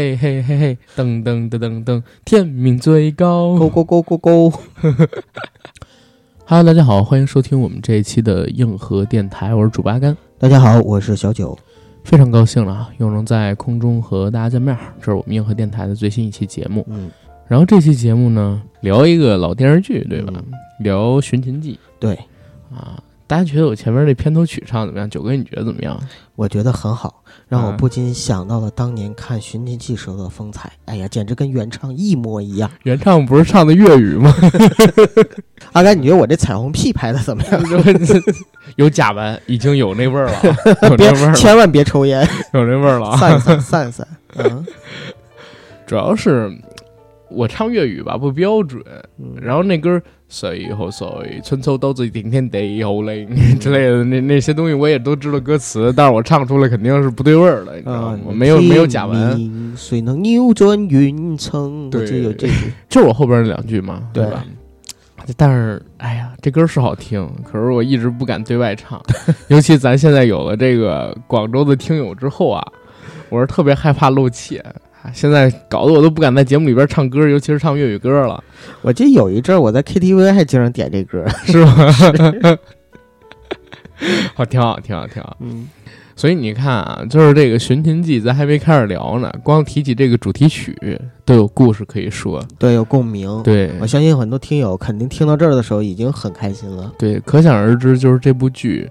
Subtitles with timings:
[0.00, 3.58] 嘿嘿嘿嘿，噔噔噔噔噔，天命最高。
[3.58, 4.50] 勾勾勾勾勾
[6.46, 11.56] ，Hello，大家好，欢迎收听我们这一期的硬核电台，我是主八甘，大家好，我是小九。
[12.02, 14.74] 非常高兴了啊，又能在空中和大家见面。
[15.00, 16.82] 这是我们硬核电台的最新一期节目。
[16.88, 17.10] 嗯，
[17.46, 20.32] 然后这期节目呢，聊一个老电视剧，对吧？
[20.78, 22.16] 聊《寻秦记对，》
[22.74, 22.98] 啊。
[23.30, 25.08] 大家觉得我前面这片头曲唱得怎么样？
[25.08, 25.96] 九哥，你觉得怎么样？
[26.34, 30.72] 我觉得很好，让我啊不禁想到了当年看《寻秦记》时候的风采。
[30.86, 32.68] 哎呀，简直跟原唱一模一样。
[32.82, 34.34] 原唱不是唱的粤语吗？
[35.70, 37.62] 阿甘，你觉得我这彩虹屁拍的怎么样？
[38.74, 40.32] 有甲烷，已经有那味儿了
[40.98, 43.16] 别那味儿，千万别抽烟，有那味儿了啊。
[43.16, 44.08] 散散散散。
[44.38, 44.66] 嗯，
[45.86, 46.50] 主要是
[47.30, 48.82] 我唱粤语吧不标准，
[49.20, 51.06] 嗯然后那歌儿谁和谁，
[51.44, 53.28] 春秋斗智顶天地好令
[53.58, 58.14] 之类的那那些东西我也都知道歌词，但是我唱出来肯定是不对味儿的，你知道吗？
[58.14, 61.90] 嗯，我没有没有甲烷，天命谁能扭转云层？
[61.90, 62.72] 对记得有这句。
[62.88, 64.44] 就我后边那两句嘛，对吧？
[65.36, 69.00] 但是，哎呀，这歌是好听，可是我一直不敢对外唱，
[69.48, 72.64] 尤其咱现在有了这个广州的听友之后啊，
[73.28, 74.72] 我是特别害怕露怯，啊
[75.12, 78.42] 现在搞得我都不敢在节目里边唱歌，尤其是唱粤语歌了，
[78.82, 81.24] 我记得有一阵儿我在 KTV 还经常点这歌。
[81.44, 81.92] 是吗？
[84.34, 85.36] 好，挺好，挺好，挺好。
[85.40, 85.68] 嗯，
[86.16, 90.74] 所以你看啊，就是这个《寻秦记》，咱还没开始聊呢，光提起这个主题曲
[91.26, 92.42] 都有故事可以说。
[92.58, 93.42] 对，有共鸣。
[93.42, 96.90] 对，我相信很多听友肯定听到这儿的时候已经很开心了。
[96.98, 98.88] 对，可想而知，就是这部剧，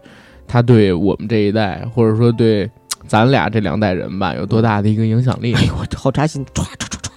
[0.48, 2.70] 它对我们这一代，或者说对
[3.10, 5.64] 咱俩这两代人吧，有多大的一个影响力哎。
[5.66, 6.46] 呦，我好扎心！
[6.54, 7.10] 唰唰唰唰，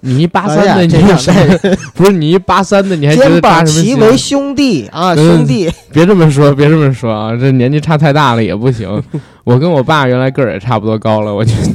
[0.00, 3.82] 你一八哎三的，你呀这两代人不是你一八三的，你还觉肩得扎什么心？
[3.82, 5.68] 齐为兄弟啊，嗯兄弟！
[5.90, 7.34] 别这么说，别这么说啊！
[7.34, 9.02] 这年纪差太大了也不行。
[9.42, 11.70] 我跟我爸原来个儿也差不多高了，我觉得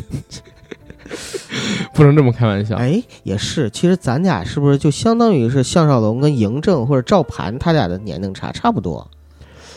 [1.93, 2.75] 不能这么开玩笑。
[2.75, 9.09] 哎，也是，其实咱俩是不是就相当于是项少龙跟嬴政或者赵盘他俩的年龄差差不多？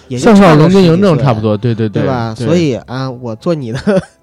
[0.08, 2.34] 也就差龙跟嬴政差不，多，对对对吧？
[2.36, 3.80] 所以啊，我做你的，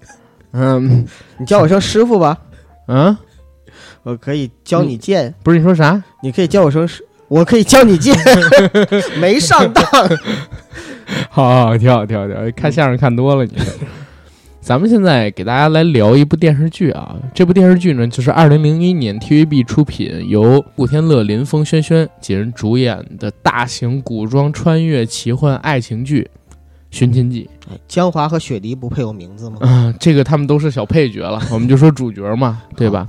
[0.52, 1.06] 嗯
[1.38, 2.36] 你叫我声师傅吧，
[2.88, 3.16] 嗯，
[4.02, 6.02] 我可以教你剑，不是你说啥？
[6.22, 8.16] 你可以叫我声师，我可以教你剑，
[9.20, 9.84] 没上当。
[11.30, 12.42] 好好，挺好，挺好，挺好。
[12.56, 13.52] 看相声看多了，你。
[14.64, 26.26] 咱们现在给大家来聊一部电视剧啊，这部电视剧呢，就是二零零一年 TVB 出品，由古天乐、林峰、轩轩几人主演的大型古装穿越奇幻爱情剧
[26.90, 29.58] 《寻秦记哎江华和雪梨不配有名字吗》。？
[29.68, 33.06] 啊，这个他们都是小配角了， 我们就说主角嘛，对吧？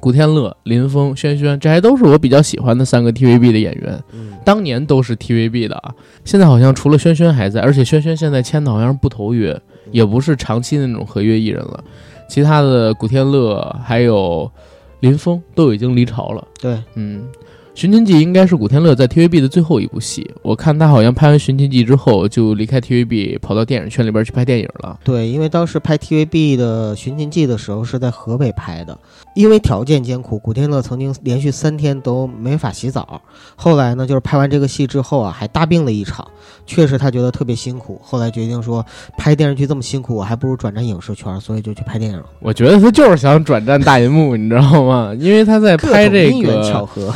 [0.00, 3.98] 古天乐、林峰、轩轩，这还都是我比较喜欢的三个 TVB 的演员。
[4.12, 5.94] 嗯，当年都是 TVB 的啊，
[6.26, 9.58] 现在好像除了轩轩还在，而且轩轩现在签的好像是不头约，
[9.94, 11.84] 也不是长期的那种合约艺人了。
[12.28, 14.50] 其他的古天乐还有
[14.98, 16.44] 林峰都已经离巢了。
[16.60, 17.22] 对，嗯，
[17.74, 24.96] 《寻秦记》应该是古天乐在 TVB 的最后一部戏，我看他好像拍完《寻秦记》之后就离开 TVB，跑到电影圈里边去拍电影了。
[25.02, 28.96] 对，因为当时拍 TVB 的《寻秦记》的时候是在河北拍的，
[29.34, 33.20] 因为条件艰苦，古天乐曾经连续三天都没法洗澡。
[33.56, 36.24] 后来呢，就是拍完这个戏之后啊，还大病了一场，
[36.64, 38.00] 确实他觉得特别辛苦。
[38.00, 38.86] 后来决定说，
[39.18, 42.26] 拍电视剧这么辛苦，我还不如转战影视圈，所以就去拍电影了。
[42.38, 45.12] 我觉得他就是想转战大银幕，你知道吗？
[45.18, 47.10] 因为他在拍这个巧个合，《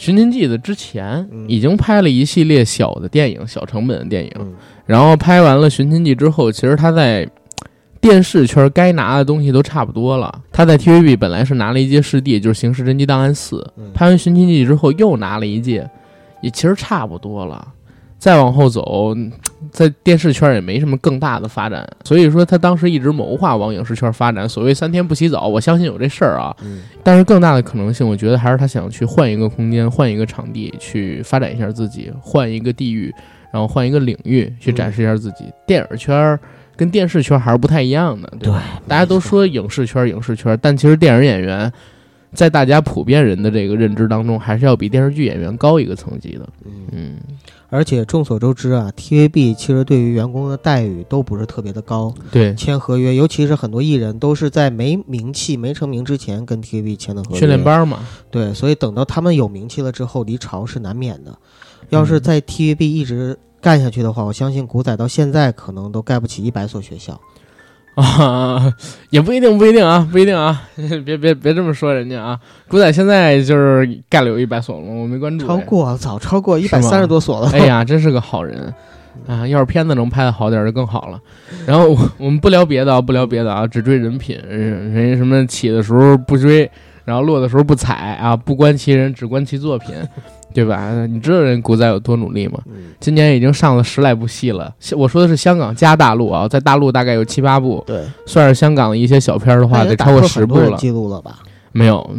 [0.00, 4.32] 寻秦记》的之前，嗯已经拍了一系列小的电影、小成本的电影。
[4.38, 4.54] 嗯，
[4.86, 7.28] 然后拍完了《寻秦记》之后，其实他在
[8.00, 10.40] 电视圈该拿的东西都差不多了。
[10.50, 13.58] 他在 TVB 本来是拿了一届视帝，就是《刑事侦缉档案四》。
[13.76, 15.86] 嗯拍完《寻秦记》之后，又拿了一届，
[16.40, 17.68] 也其实差不多了。
[18.16, 19.14] 再往后走，
[19.70, 24.48] 在电视圈也没什么更大的发展，所以说他当时一直谋划往影视圈发展。
[24.48, 26.56] 所谓三天不洗澡，我相信有这事儿啊。
[26.62, 33.12] 嗯但是更大的可能性，我觉得还是他想去换一个空间，换一个场地去发展一下自己，换一个地域，
[33.52, 35.44] 然后换一个领域去展示一下自己。
[35.66, 36.38] 电影圈儿
[36.76, 38.30] 跟电视圈还是不太一样的。
[38.38, 41.70] 对吧，大家都说影视圈影视圈，但其实电影演员
[42.32, 46.48] 在大家普遍人的这个认知当中，还是要比电视剧演员高一个层级的。
[46.64, 47.16] 嗯，嗯，
[47.68, 57.38] 而且众所周知啊，TVB 其实对于员工的待遇都不是特别的高，对，签合约，尤其是很多艺人都是在没名气、没成名之前跟 TVB 签的合约。
[57.38, 57.98] 训练班嘛，
[58.30, 61.36] 对，所以等到他们有名气了之后，离巢是难免的。
[61.88, 67.20] 要是嗯在 TVB 一直干下去的话，我相信古仔到现在可能都盖不起一百所学校。
[68.00, 68.72] 啊，
[69.10, 70.62] 也不一定，不一定啊，不一定啊，
[71.04, 72.38] 别别别这么说人家啊。
[72.68, 75.46] 古仔现在就是盖了有一百所了，我没关注。
[75.46, 77.50] 超过早超过一百三十多所了。
[77.52, 78.72] 哎呀，真是个好人
[79.26, 79.46] 啊！
[79.46, 81.20] 要是片子能拍的好点就更好了。
[81.66, 84.38] 然后我我们不聊别的啊，不聊别的啊，只追人品。
[84.48, 86.70] 人人家什么起的时候不追，
[87.04, 89.94] 然后落的时候不踩啊，不观其人，只观其作品，
[90.52, 91.06] 对吧？
[91.06, 92.58] 你知道人古仔有多努力吗？
[92.66, 94.74] 嗯，今年已经上了十来部戏了。
[94.96, 100.76] 我说的是香港加大陆啊，在大陆大概有七八部，对，算是香港的一些小片儿的话，得超过十部了。
[100.76, 101.40] 记录了吧？
[101.72, 102.10] 没有，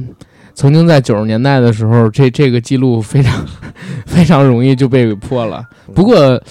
[0.54, 3.46] 曾经在九十年代的时候，这这个记录非常
[4.08, 5.64] 非常容易就被给破了。
[5.94, 6.42] 不过，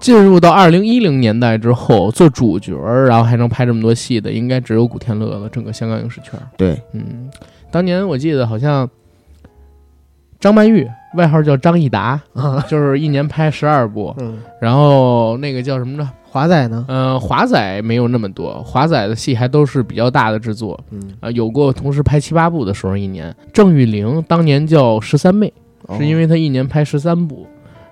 [0.00, 5.48] 进入到二零一零年代之后，做主角儿，然后还能拍这么多戏的，应该只有古天乐了。
[5.48, 7.30] 整个香港影视圈，对，嗯，
[7.70, 8.86] 当年我记得好像
[10.38, 14.14] 张曼玉，外号叫张益达，啊，就是一年拍十二部。
[14.18, 16.10] 嗯，然后那个叫什么呢？
[16.30, 16.84] 华仔呢？
[16.88, 20.78] 嗯、华仔没有那么多，华仔的戏还都是比较大的制作。
[20.90, 23.34] 嗯，啊，有过同时拍七八部的时候，一年。
[23.52, 25.52] 郑裕玲当年叫十三妹，
[25.86, 27.46] 哦是因为她一年拍十三部。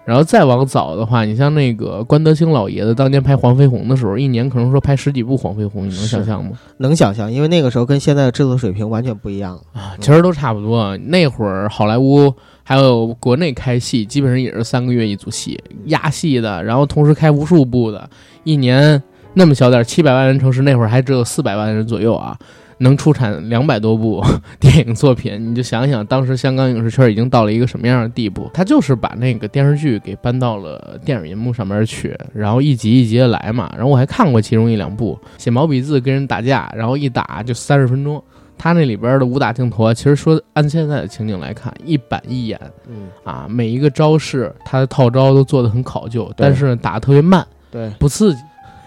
[0.04, 6.58] 然后再往早的话，你像那个关德兴老爷子当年拍黄飞鸿的时候，一年可能说拍十几部黄飞鸿，你能想象吗？
[6.78, 9.60] 能想象，因为那个时候跟现在的制作水平完全不一样了。
[9.74, 10.96] 啊，其实都差不多。
[10.96, 12.34] 那会儿好莱坞
[12.64, 18.09] 还有国内开戏，基本上也是三个月一组戏，压戏的，然后同时开无数部的，
[18.44, 19.03] 一年
[19.35, 22.38] 那么小点儿七百万人城市，那会儿还只有四百万人左右啊，
[22.79, 24.25] 能出产两百多部
[24.59, 28.50] 电影作品，你就想想当时香港影视圈已经到了一个什么样的地步。
[28.53, 33.73] 他就是把那个电视剧给搬到了电影银幕上面去，然后一集一集的来嘛。
[33.75, 38.23] 然后我还看过其中一两部，写毛笔字跟人打架，然后一打就三十分钟。
[38.62, 42.56] 他那里边的武打镜头啊，其实说按现在的情景来看，一板一眼
[42.88, 48.41] 嗯，啊，每一个招式他的套招都做得很考究，但是呢打得特别慢，对，不刺激。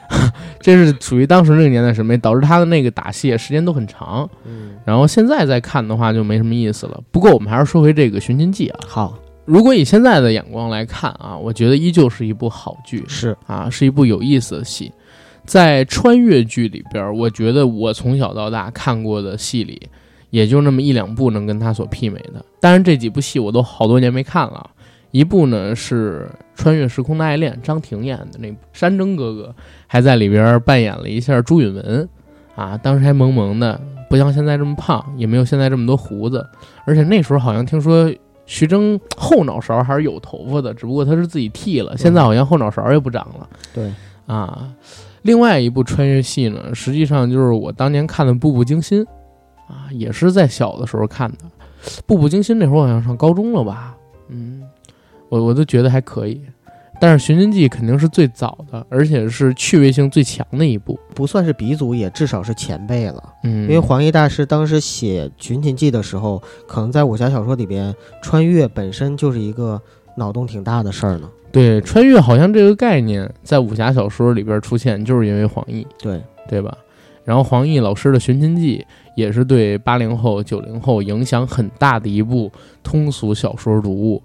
[0.62, 4.30] 这是属于当时那个年代审美，导致他的那个打戏时间都很长。
[4.46, 6.98] 嗯，然后现在再看的话就没什么意思了。
[7.12, 14.90] 不过我们还是说回这个《寻秦记》啊，好，如果以现在的眼光来看啊，我觉得依旧是一部好剧是，啊，是一部有意思的戏。
[15.46, 19.90] 在穿越剧里边，我觉得我从小到大看过的戏里，
[20.30, 22.44] 也就那么一两部能跟他所媲美的。
[22.60, 24.72] 当然，这几部戏我都好多年没看了。
[25.12, 26.30] 一部呢是
[26.62, 29.56] 《穿越时空的爱恋》，张庭演的那部，山珍哥哥
[29.88, 32.10] 还在里边扮演了一下朱允文，
[32.54, 36.46] 啊，当时还萌萌的，不像现在这么胖，也没有现在这么多胡子，
[36.86, 38.14] 而且那时候好像听说
[38.46, 43.48] 徐峥后脑勺还是有头发的，只不过他是自己剃了，现在好像后脑勺也不长了。
[43.74, 43.90] 对，
[44.26, 44.68] 啊，
[45.26, 49.04] 另外一部穿越戏呢，实际上就是我当年看的《步步惊心》，
[49.68, 51.38] 啊，也是在小的时候看的，
[52.06, 53.98] 《步步惊心》那会儿好像上高中了吧，
[54.30, 54.62] 嗯，
[55.30, 56.40] 我我都觉得还可以，
[57.02, 63.24] 但是《寻秦记》肯定是最早的，而且是趣味性最强的一部，不算是鼻祖，也至少是前辈了。
[63.44, 69.82] 嗯，因为黄奕大师当时写《寻秦记》的时候，可能在武侠小说里边，穿越本身就是一个
[70.16, 71.28] 脑洞挺大的事儿呢。
[71.56, 75.86] 对穿越好像这个概念在武侠小说里边出现，就是因为黄奕。
[75.98, 76.78] 对，对吧？
[77.24, 78.80] 然后黄奕老师的《寻秦记》
[79.16, 82.52] 也是对八零后、九零后影响很大的一部
[82.84, 84.22] 通俗小说读物。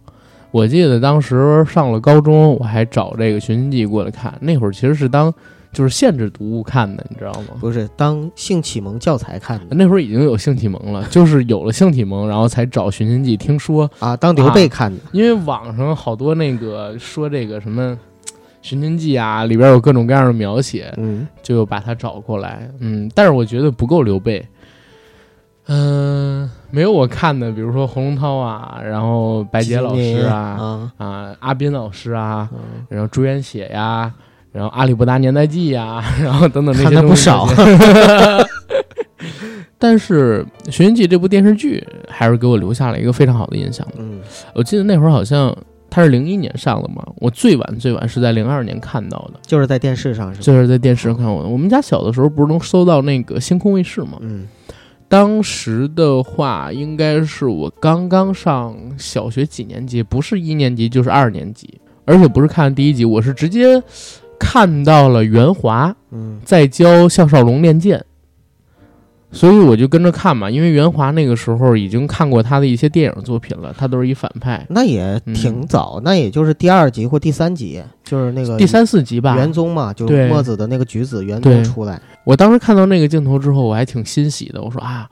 [0.50, 5.32] 我记得当时上了高中，我还找这个《寻秦记》过来看，那会儿其实是当
[5.72, 7.54] 就是限制读物看的，你知道吗？
[7.60, 13.36] 不是当性启蒙教材看的那会儿已经有性启蒙了，就是有了性启蒙，然后才找《寻秦记》。
[13.40, 14.98] 听说啊，当刘备看的。
[15.12, 17.92] 因为网上好多那个说这个什么
[18.62, 22.68] 《寻秦记》啊，里边有各种各样的描写，嗯，就把它找过来。
[22.80, 24.46] 嗯，但是我觉得不够刘备。
[25.72, 32.58] 嗯、没有我看的，比如说洪龙涛啊，然后白洁老师啊，啊，啊，阿斌老师啊，嗯
[32.88, 34.12] 然后朱元写呀，
[34.52, 37.46] 然后《阿里不达年代记》呀， 然后等等那些看的东西不少。
[39.78, 43.94] 但是《寻秦记》这部电视剧还是给我留下了一个非常好的印象的。
[43.98, 44.20] 嗯，
[44.54, 45.56] 我记得那会儿好像
[45.88, 50.44] 它是零一年上的嘛，我最晚最晚是在零二年看到的，就是在电视上是吧？
[50.44, 51.26] 就是在电视上看。
[51.26, 54.18] 我们家小的时候不是能搜到那个星空卫视嘛？
[54.20, 54.46] 嗯，
[55.08, 63.82] 当时的话，应该是我刚刚上小学几年级，不是一年级就是二年级，而且不是看第一集，我是直接
[64.40, 68.02] 看到了袁华嗯在教项少龙练剑，
[69.30, 70.50] 所以我就跟着看嘛。
[70.50, 74.66] 因为袁华那个时候已经看过他的一些电影作品了，他都是一反派。
[74.70, 82.00] 那也挺早，那也就是第二集或第三集，就是那个嗯第三四集吧，元宗嘛，就是对墨子的那个举子元对宗出来。
[82.24, 84.60] 我当时看到那个镜头之后，我还挺欣喜的。
[84.60, 85.08] 我说啊，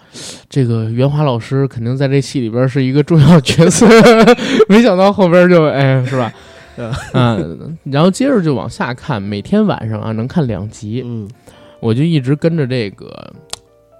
[0.48, 3.86] 这个袁华老师肯定在这戏里边是一个重要角色，
[4.68, 6.32] 没想到后边就哎，是吧？
[7.14, 11.28] 嗯，然后接着就往下看，每天晚上啊能看两集，嗯
[11.80, 13.06] 我就一直跟着这个《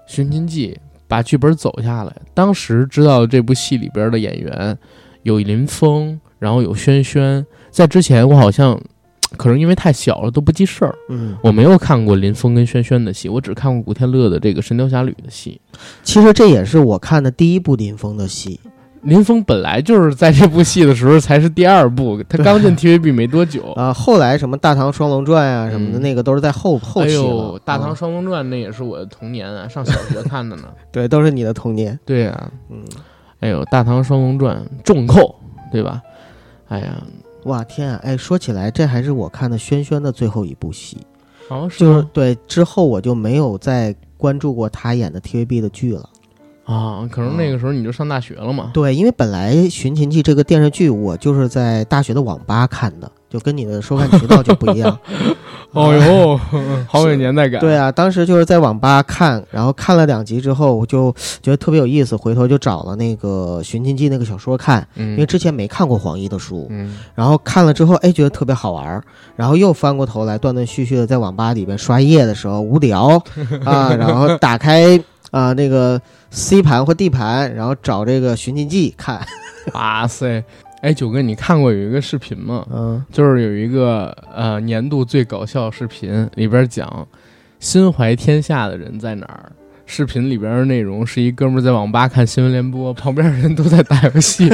[0.05, 0.73] 寻秦记》
[1.07, 2.13] 把剧本走下来。
[2.33, 4.77] 当时知道这部戏里边的演员
[5.23, 8.77] 有林峰，然后有轩轩，在之前我好像
[9.37, 10.93] 可能因为太小了都不记事儿。
[11.07, 15.61] 嗯，我没有看过林峰跟轩轩的戏，我只看过古天乐的这个《神雕侠侣》的戏。
[16.03, 18.59] 其实这也是我看的第一部林峰的戏。
[19.01, 23.71] 林峰本来就是在这部戏的时候才是第二部，他刚进 TVB 没多久。
[23.73, 27.23] 啊，后来什么《大唐双龙传》啊什么的，嗯那个都是在后后哎期了。
[27.23, 30.63] 呦，《大唐啊双龙传》那也是我的童年啊，上小学看的呢。
[30.91, 31.97] 对，都是你的童年。
[32.05, 32.83] 对啊，嗯，
[33.39, 35.35] 哎呦，《大唐双龙传》重扣，
[35.71, 36.01] 对吧？
[36.67, 37.01] 哎呀，
[37.45, 37.99] 哇天啊！
[38.03, 40.97] 哎，说起来，这还是我看的轩轩的最后一部戏，
[41.47, 46.07] 好像是就是对之后我就没有再关注过他演的 TVB 的剧了。
[46.69, 48.69] 啊，可能那个时候你就上大学了嘛。
[48.73, 54.95] 对，因为本来《寻秦记》这个电视剧我就是在大学的网吧看的，就跟你的收看渠道就不一样。
[55.71, 56.39] 哦呦，
[56.87, 57.59] 好有年代感。
[57.59, 61.11] 对啊，当时就是在网吧看，然后看了两集之后，我就
[61.41, 69.01] 觉得特别有意思，回头就找了那个《寻秦记》那个小说看，嗯，因为之前没看过黄奕的书，嗯然后看了之后，哎，觉得特别好玩，
[69.35, 73.21] 然后又翻过头来断断续续的在网吧里边刷夜的时候无聊
[73.63, 74.99] 啊，然后打开
[75.31, 79.25] 啊那个 C 盘或 D 盘，然后找这个《寻秦记》看，
[79.73, 80.43] 哇塞，
[80.81, 82.65] 哎，九哥，你看过有一个视频吗？
[82.71, 87.07] 嗯就是有一个呃年度最搞笑视频，里边讲
[87.59, 89.51] 心怀天下的人在哪儿。
[89.91, 94.47] 视频里边的内容是一哥们儿在网吧看新闻联播，旁边人都在打游戏。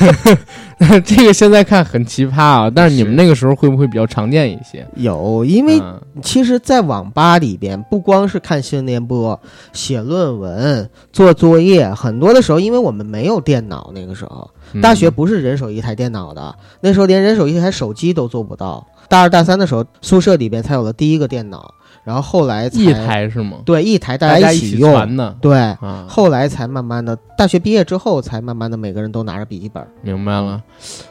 [1.06, 4.86] 这个现在看很奇葩啊，但是你们那个时候会不会比较常见一些？
[4.96, 9.40] 有，因为嗯其实，在网吧里边，不光是看新闻联播、
[9.72, 14.50] 写论文、做作业，很多的时候，因为我们没有电脑，那个时候
[14.82, 18.86] 大学嗯不是人手一台电脑的，那时候连人手一台手机都做不到。
[19.08, 23.58] 大二大三的时候，宿舍里边才有了第一个电脑，然后后来才一台是吗？
[23.64, 29.86] 对一台大大家一起用，传呢对，啊，后来才慢慢的，大学毕业之后才慢慢的每个人都拿着笔记本。
[30.02, 30.60] 明白了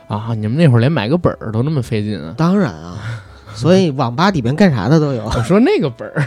[0.07, 0.33] 啊！
[0.36, 2.33] 你们那会儿连买个本儿都那么费劲啊？
[2.38, 2.98] 当然啊，
[3.55, 5.25] 所以网吧里边干啥的都有。
[5.25, 6.25] 我说那个本儿，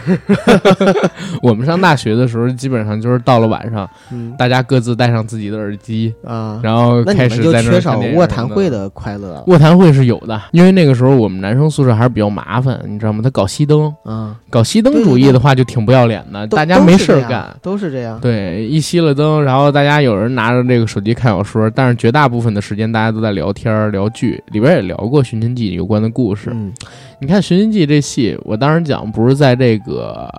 [1.41, 8.89] 我们上大学的时候，基本上就是到了晚上，嗯大家各自带上自己的耳机，啊，然后开始在那缺少卧谈会的。
[8.89, 13.21] 快乐卧谈会是有的，因为那个时候我们男生宿舍还是比较麻烦，你知道吗？
[13.23, 18.19] 他搞熄灯，啊，搞熄灯主义的话就挺不要脸的，大家没事儿干。，都是这样。
[18.21, 26.51] 对，一熄了灯，然后大家有人拿着这个手机看小说，但是绝大部分的时间大家都在聊天儿、聊剧，里边也聊过《寻秦记》有关的故事。
[26.53, 26.71] 嗯
[27.19, 30.29] 你看《寻秦记》这戏，我当时讲不是在这个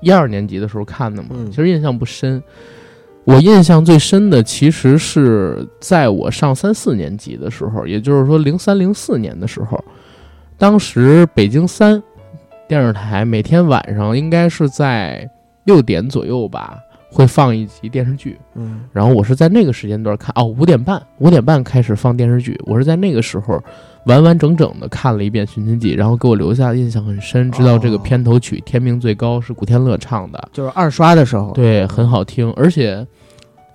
[0.00, 1.30] 一二年级的时候看的吗？
[1.32, 2.42] 嗯其实印象不深。
[3.24, 9.78] 我印象最深的其实是在我上三四年级的时候，也就是说零三零四年的时候，
[10.58, 12.02] 当时北京三
[12.66, 15.30] 电视台每天晚上应该是在
[15.64, 16.76] 六点左右吧，
[17.12, 18.36] 会放一集电视剧。
[18.56, 23.62] 嗯然后我是在那个时间段看，哦，五点半，五点半开始放电视剧，我是在那个时候
[24.06, 33.06] 完完整整的看了一遍《寻秦记》，然后给我留下的印象很深，知道这个哦片头曲《天命最高》是古天乐唱的，就是二刷的时候，对，很好听，而且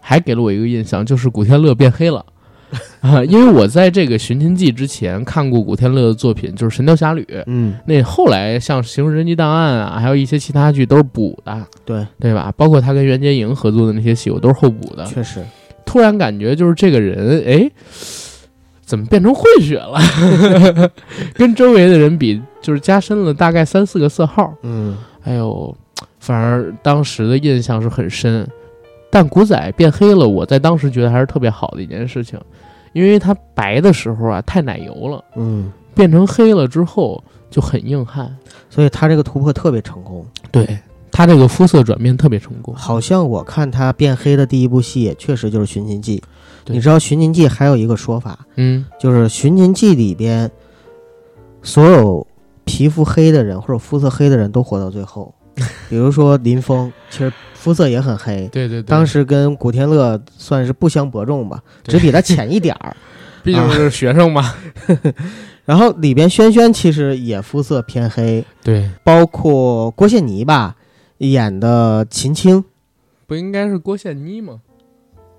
[0.01, 2.25] 还给了我一个印象，就是古天乐变黑了。
[2.99, 7.21] 啊，因为我在这个《寻秦记》之前看过古天乐的作品，就是《神雕侠侣》。
[7.45, 12.53] 嗯，那后来像《刑事侦缉档案》啊，还有一些其他剧都是补的，对，对吧？
[12.57, 15.05] 包括他跟袁洁莹合作的那些戏，我都是后补的。
[15.05, 15.41] 确实，
[15.85, 17.71] 突然感觉就是这个人，哎，
[18.87, 19.99] 怎么变成混血了？
[21.35, 24.53] 跟周围的人比，就是加深了大概三四个色号。
[24.63, 25.75] 嗯哎呦，
[26.19, 28.47] 反而当时的印象是很深。
[29.11, 32.39] 但古仔变黑了，我在当时觉得还是特别好的一件事情，
[32.93, 38.33] 因为他白的时候啊太奶油了，嗯，变成黑了之后就很硬汉。
[38.69, 40.25] 所以他这个突破特别成功。
[40.49, 40.79] 对
[41.11, 42.73] 他这个肤色转变特别成功。
[42.73, 46.17] 好像我看他变黑的第一部戏，也确实就是《寻秦记》。
[46.67, 50.51] 对你知道《寻秦记》还有一个说法，嗯，就是《寻秦记》里边
[51.63, 52.27] 所有
[52.65, 55.33] 皮肤黑的人或者肤色黑的人都活到最后。
[55.89, 62.95] 比如说林峰，其实肤色也很黑，对对对，当时跟古天乐算是不相伯仲吧，只比他浅一点儿。
[63.43, 64.53] 毕竟是学生嘛。
[65.65, 70.75] 然后里边轩轩其实也肤色偏黑，对，包括郭羡妮吧
[71.17, 72.63] 演的秦青
[73.25, 74.59] 不应该是郭羡妮吗？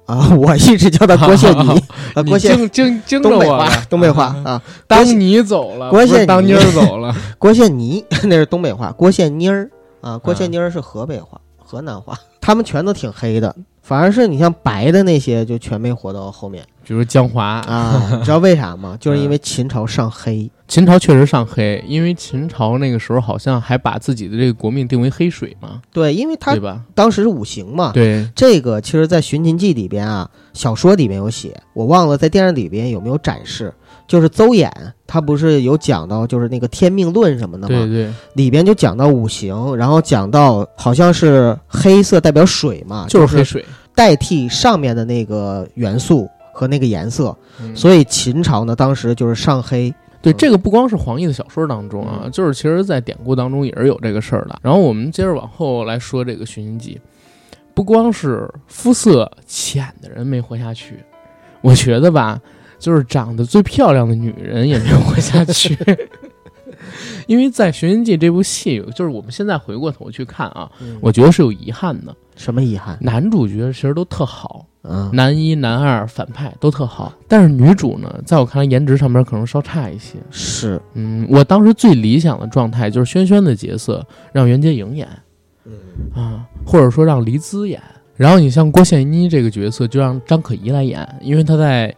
[0.08, 1.70] 啊， 我一直叫他郭羡妮
[2.14, 13.54] 啊，郭羡惊惊惊着东北话东北话啊啊，当你走了，郭羡妮儿走了， 郭羡妮那是东北话，郭羡妮儿啊，郭羡妮儿是河北话、河南话，他们全都挺黑的，
[13.88, 16.62] 反而是你像白的那些就全没活到后面。
[16.85, 17.42] 比如江华。
[17.42, 18.95] 啊，你知道为啥吗？
[19.00, 26.83] 就是因为秦朝上黑，秦朝确实上黑，因为秦朝那个时候好像还把自己的这个国命定为黑水嘛，对，因为他对吧？
[26.95, 33.73] 当时是五行嘛，对，这个其实，在《寻秦记》里边啊，小说里面有写，我忘了在电视里边有没有展示。
[34.08, 34.68] 就是邹衍，
[35.06, 37.78] 他不是有讲到，就是那个天命论什么的吗？
[37.78, 43.64] 对对，里边就讲到五行，然后讲到好像是黑色代表水嘛，就是黑水。
[43.94, 49.92] 代替上面的那个元素和那个颜色，嗯所以秦朝呢，当时就是上黑。
[50.22, 54.58] 对，这个不光是黄易的小说当中啊，嗯就是其实在典故当中也是有这个事儿的。
[54.62, 57.00] 然后我们接着往后来说这个《寻秦记》，
[57.74, 60.98] 不光是肤色浅的人没活下去，
[61.60, 62.40] 我觉得吧，
[62.78, 65.76] 就是长得最漂亮的女人也没有活下去。
[67.26, 70.70] 因为在《寻秦记》这部戏，就是我们现在回过头去看啊，
[71.00, 72.14] 我觉得是有遗憾的。
[72.37, 72.97] 什么遗憾？
[73.00, 80.18] 男主角其实都特好，嗯，男一、男二、反派都特好，但是女主呢，在我看来颜值上面可能稍差一些。
[80.30, 85.08] 是，嗯，我当时最理想的状态就是轩轩的角色让袁洁莹演
[85.66, 85.73] 嗯
[86.14, 87.82] 啊，或者说让黎姿演。
[88.16, 91.94] 然后你像郭羡妮这个角色就让张可颐来演，因为她在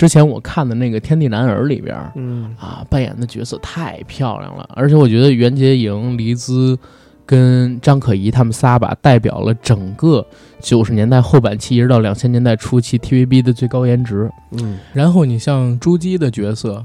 [0.00, 6.78] 之前我看的那个《天地男儿》里边儿嗯啊扮演的角色太漂亮了，而且我觉得袁洁莹、黎姿
[7.26, 10.26] 跟张可颐他们仨吧，代表了整个
[10.58, 14.30] 九十年代后半期一直到两千年代初期 TVB 的最高颜值。
[14.52, 16.82] 嗯然后你像朱姬的角色，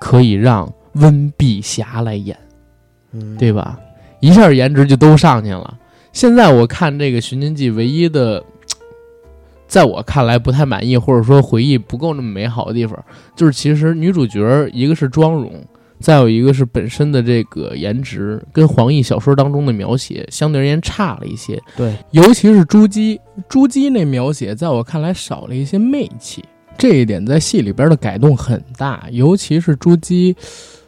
[0.00, 2.36] 可以让温碧霞来演，
[3.12, 3.78] 嗯，对吧？
[4.18, 5.78] 一下颜值就都上去了。
[6.12, 8.42] 现在我看这个《寻秦记》，唯一的，
[9.70, 12.98] 在我看来不太满意，或者说回忆不够那么美好的地方，
[13.36, 15.64] 就是其实女主角一个是妆容，
[16.00, 21.56] 再有一个是本身的这个颜值，跟黄奕小说当中的描写相对而言差了一些。
[21.76, 26.44] 对，尤其是朱姬，朱姬那描写在我看来少了一些媚气，
[26.76, 29.06] 这一点在戏里边的改动很大。
[29.12, 30.34] 尤其是朱姬，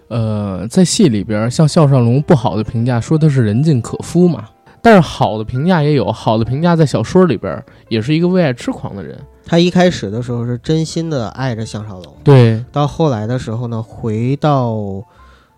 [0.08, 4.48] 呃，在戏里边，像项少龙不好的评价说他是人尽可夫嘛，
[4.82, 9.18] 但是好的评价也有，好的评价在小说里边也是一个为爱痴狂的人。
[9.46, 12.64] 他一开始的时候是真心的爱着项少龙，对。
[12.70, 14.74] 到后来的时候呢，回到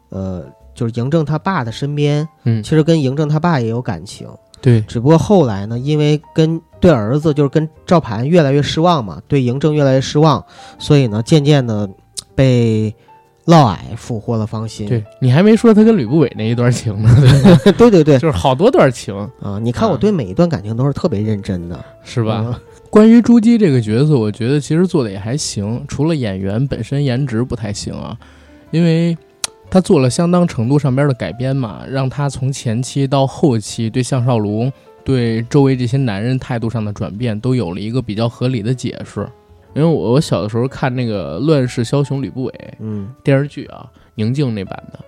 [0.09, 2.63] 呃，就是嬴政他爸的身边，嗯。
[2.63, 4.29] 其实跟嬴政他爸也有感情，
[4.61, 4.81] 对。
[4.83, 10.45] 只不过后来呢，因为跟对儿子就是跟赵盘越来越失望嘛，对嬴政越来越失望，
[10.79, 11.89] 所以呢，渐渐的
[12.35, 12.95] 被
[13.47, 14.89] 嫪毐俘获了芳心。
[14.89, 17.15] 对，你还没说他跟吕不韦那一段情呢，
[17.65, 19.59] 对对对对就是好多段情，啊！
[19.61, 22.43] 你看我对每一段感情都是特别认真的，是吧？
[22.47, 22.55] 嗯
[22.91, 28.17] 关于朱姬这个角色，我觉得其实做的也还行，除了演员本身颜值不太行啊，
[28.71, 29.19] 因为
[29.69, 34.73] 他做了相当程度上边的改编嘛，让他从前期到后期对项少龙、
[35.05, 39.29] 对周围这些男人态度上的转变都有了一个比较合理的解释。
[39.75, 44.99] 因为我我小的时候看那个《乱世枭雄吕不韦》嗯电视剧啊，宁静那版的，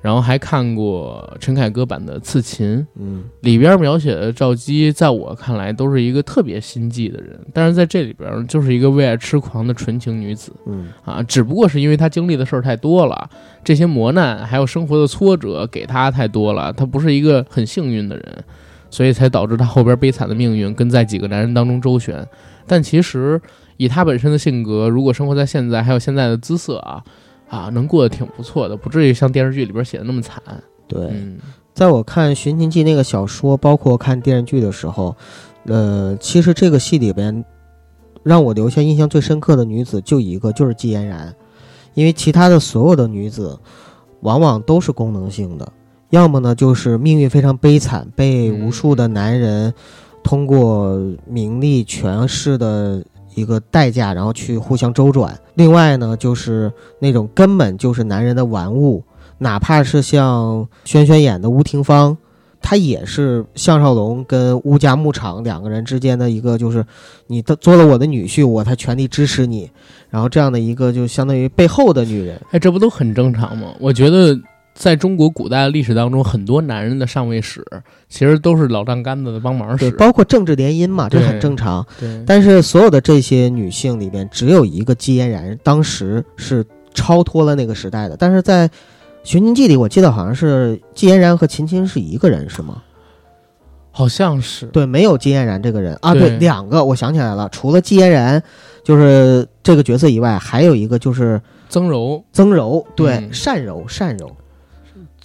[0.00, 13.28] 然后还看过陈凯歌版的《刺秦》，嗯里边描写的赵姬，在我看来都是一个特别心计的人，但是在这里边就是一个为爱痴狂的纯情女子嗯啊，只不过是因为她经历的事儿太多了，
[13.64, 18.44] 这些磨难还有生活的挫折给她太多了，她不是一个很幸运的人，
[18.88, 22.24] 所以才导致她后边悲惨的命运跟在几个男人当中周旋。
[22.64, 23.40] 但其实
[23.76, 27.02] 以她本身的性格，如果生活在现在，还有现在的姿色啊
[27.48, 30.42] 啊，能过得挺不错的，不至于像电视剧里边写的那么惨。
[30.86, 31.06] 对。
[31.06, 31.38] 嗯
[31.74, 35.16] 在我看《寻秦记》那个小说，包括看电视剧的时候，
[35.64, 37.42] 呃，其实这个戏里边
[38.22, 41.34] 让我留下印象最深刻的女子就一个，就是季嫣然，
[41.94, 43.58] 因为其他的所有的女子
[44.20, 45.66] 往往都是功能性的，
[46.10, 49.72] 要么呢就是命运非常悲惨，被无数的男人
[50.22, 50.94] 通过
[51.26, 53.02] 名利权势的
[53.34, 59.02] 一个代价，然后去互相周转；另外呢，就是那种根本就是男人的玩物。
[59.38, 62.16] 哪怕是像轩轩演的吴廷芳，
[62.60, 66.86] 她也是项少龙跟乌家牧场两个人之间的一个，就是
[67.26, 69.68] 你的做了我的女婿，我才全力支持你，
[70.10, 72.40] 然后这样的一个就相当于背后的女人。
[72.52, 73.74] 哎，这不都很正常吗？
[73.80, 74.38] 我觉得
[74.74, 77.64] 在中国古代的历史当中，很多男人的上位史
[78.08, 79.96] 其实都是老丈杆子的帮忙对，使。
[79.96, 81.86] 包括政治联姻嘛，这很正常。
[82.00, 88.16] 对，但是所有的这些女性里边，只有一个季嫣然，当时是超脱了那个时代的。
[88.16, 88.68] 但是在
[89.24, 92.82] 《寻秦记》里，我记得好像是季嫣然和秦青是一个人，是吗？
[93.94, 98.42] 好像是对，没有季嫣然这个人啊，对对，两个，我想起来了，除了季嫣然
[98.82, 104.34] 就是这个角色以外，还有一个就是曾柔曾柔，对，嗯单柔，善柔，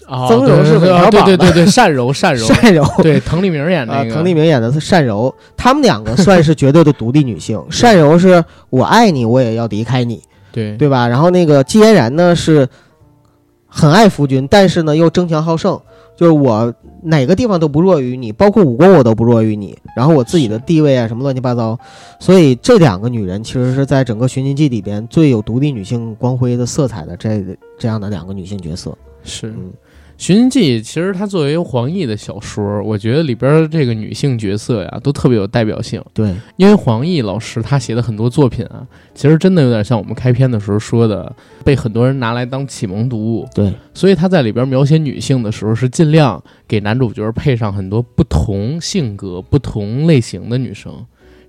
[0.07, 2.85] 啊，曾柔是小宝的对对对对，单柔单柔，单 柔。
[3.03, 7.61] 对，滕丽明演的，那个，滕丽明演的是单柔，他们两个算是绝对的独立女性。
[7.81, 11.07] 单柔是我爱你，我也要离开你，对对吧？
[11.07, 12.67] 然后那个季嫣然呢是
[13.67, 15.77] 很爱夫君，但是呢又争强好胜，
[16.15, 21.77] 就是我哪个地方都不弱于你，包括武功我都不弱于你，然后我自己的地位啊什么乱七八糟，
[22.17, 27.43] 所以这两个女人其实是在整个《寻秦记》里边最有独立女性光辉的色彩的这
[27.77, 28.97] 这样的两个女性角色。
[29.23, 29.47] 是。
[29.47, 29.53] 嗯
[30.17, 36.03] 《寻秦记》其实它作为黄奕的小说，我觉得里边这个女性角色呀，都特别有代表性。
[36.13, 43.47] 对，因为黄奕老师他写的很多作品啊，其实真的有点像我们开篇的时候说的，被很多人拿来当启蒙读物。
[43.53, 50.91] 对，所以他在里边描写女性的时候，是尽量给男主角配上很多不同性格、不同类型的女生。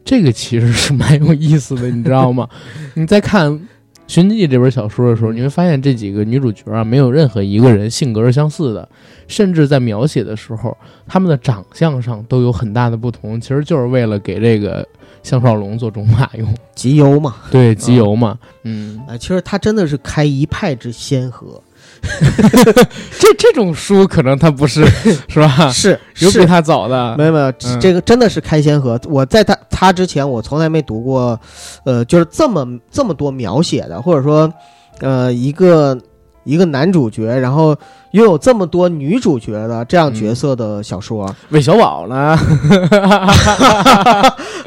[0.04, 2.48] 这个其实是蛮有意思的，你知道吗？
[2.94, 3.50] 你再看
[4.08, 8.88] 《寻秦记》这本小说的时候，你会发现这几个女主角啊，没有任何一个人性格是相似的，
[9.28, 10.74] 甚至在描写的时候，
[11.06, 14.86] 她们的长相上都有很大的不同，其实就是为了给这个
[15.22, 16.48] 项少龙做种马用。
[16.74, 21.62] 集邮嘛，对，集邮嘛，嗯，啊，其实他真的是开一派之先河，
[23.18, 24.84] 这这种书可能他不是
[25.28, 25.68] 是吧？
[25.70, 29.00] 是有比是他早的，没有没有，嗯这个真的是开先河。
[29.04, 31.38] 我在他他之前，我从来没读过，
[31.84, 34.52] 呃，就是这么这么多描写的，或者说，
[35.00, 35.96] 呃，一个
[36.44, 37.76] 一个男主角，然后
[38.12, 41.34] 拥有这么多女主角的这样角色的小说。
[41.50, 42.38] 韦小宝呢？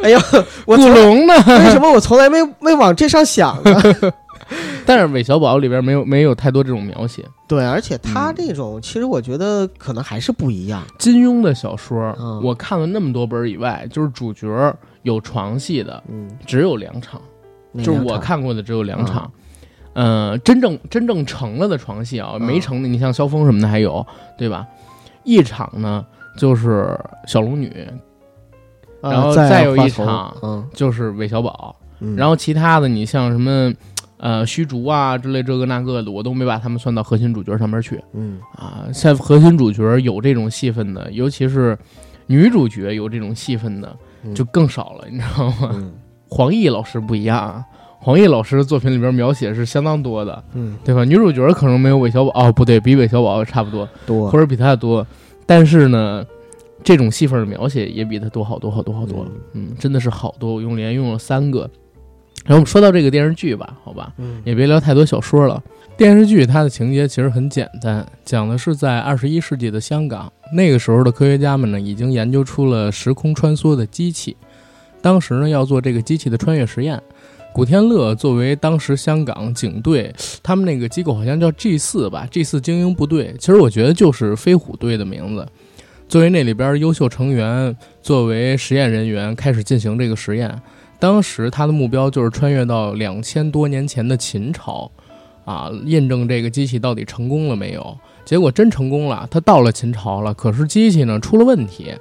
[0.04, 0.20] 哎呀，
[0.66, 1.34] 我古龙呢？
[1.48, 3.82] 为什么我从来没没往这上想呢？
[4.86, 7.24] 但是韦小宝里边没有没有太多这种描写。
[7.48, 10.84] 对，而且他嗯这种，其实我觉得可能还是不一样。
[10.98, 14.48] 金庸的小说，嗯我看了那么多本以外，就是主角
[15.04, 17.22] 有床戏的嗯，只有两场，
[17.78, 19.32] 就是我看过的只有两场。
[19.94, 24.06] 呃，真正真正成了的床戏啊，嗯没成的，你像萧峰什么的还有，
[24.38, 24.66] 对吧？
[25.24, 26.06] 一场呢
[26.38, 27.68] 就是小龙女，
[29.02, 33.74] 啊然后再再有一场嗯，就是韦小宝，嗯然后其他的你像什么。
[34.22, 38.86] 呃，虚竹啊之类这个那个的，我都没把他们算到核心主角上面去嗯啊。
[38.94, 41.76] 像核心主角有这种戏份的，尤其是
[42.28, 45.72] 女主角有这种戏份的，嗯就更少了，你知道吗？
[45.74, 45.92] 嗯
[46.30, 47.66] 黄奕老师不一样啊，
[48.00, 51.04] 黄奕老师的作品里边描写是相当多的，嗯对吧？
[51.04, 55.06] 女主角可能没有韦小宝，哦，不对，比韦小宝差不多，多或者比他多，
[55.48, 56.24] 但是呢，
[56.84, 61.68] 这种戏份的描写也比他多好多好多好多，嗯，真的是好多，我用连用了三个。
[62.44, 65.62] 然后我们说到这个电视剧吧，好吧，嗯也别聊太多小说了。
[65.98, 74.36] 电视剧它的情节其实很简单，讲的是在二十一世纪的香港，那个时候的科学家们呢已经研究出了时空穿梭的机器，
[75.02, 77.00] 当时呢要做这个机器的穿越实验。
[77.54, 85.46] 古天乐作为当时香港警队，他们那个机构好像叫 G 四吧，G 四精英部队，其实我觉得就是飞虎队的名字。
[86.08, 90.60] 作为那里边优秀成员，作为实验人员开始进行这个实验。
[91.02, 94.92] 当时他的目标就是穿越到两千多年前的秦朝，
[95.46, 97.98] 啊，验证这个机器到底成功了没有。
[98.24, 101.92] 结果真成功了，他到了秦朝了，可是机器呢出了问题。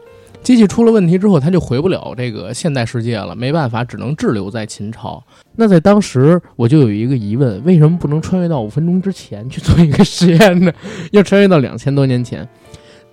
[0.43, 5.23] 机器出了问题之后，他就回不了这个现代世界了，没办法，只能滞留在秦朝。
[5.57, 10.71] 那在当时，我就有一个疑问：为什么不能穿越到五分钟之前去做一个实验呢？
[11.13, 12.47] 要穿越到两千多年前？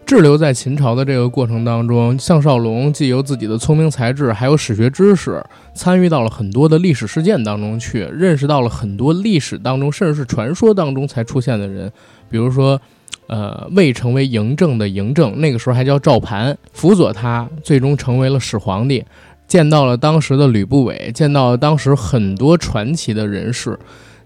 [0.07, 5.43] 滞留在秦朝的这个过程当中，项少龙既有自己的聪明才智，还有史学知识，
[5.73, 11.91] 参与到了很多的历史事件当中去，认识到了很多历史当中甚至是传说当中才出现的人，
[12.29, 12.79] 比如说，
[13.27, 19.03] 呃，未成为嬴政的嬴政，那个时候还叫赵盘，辅佐他，最终成为了始皇帝，
[19.45, 23.77] 见到了当时的吕不韦，见到了当时很多传奇的人士，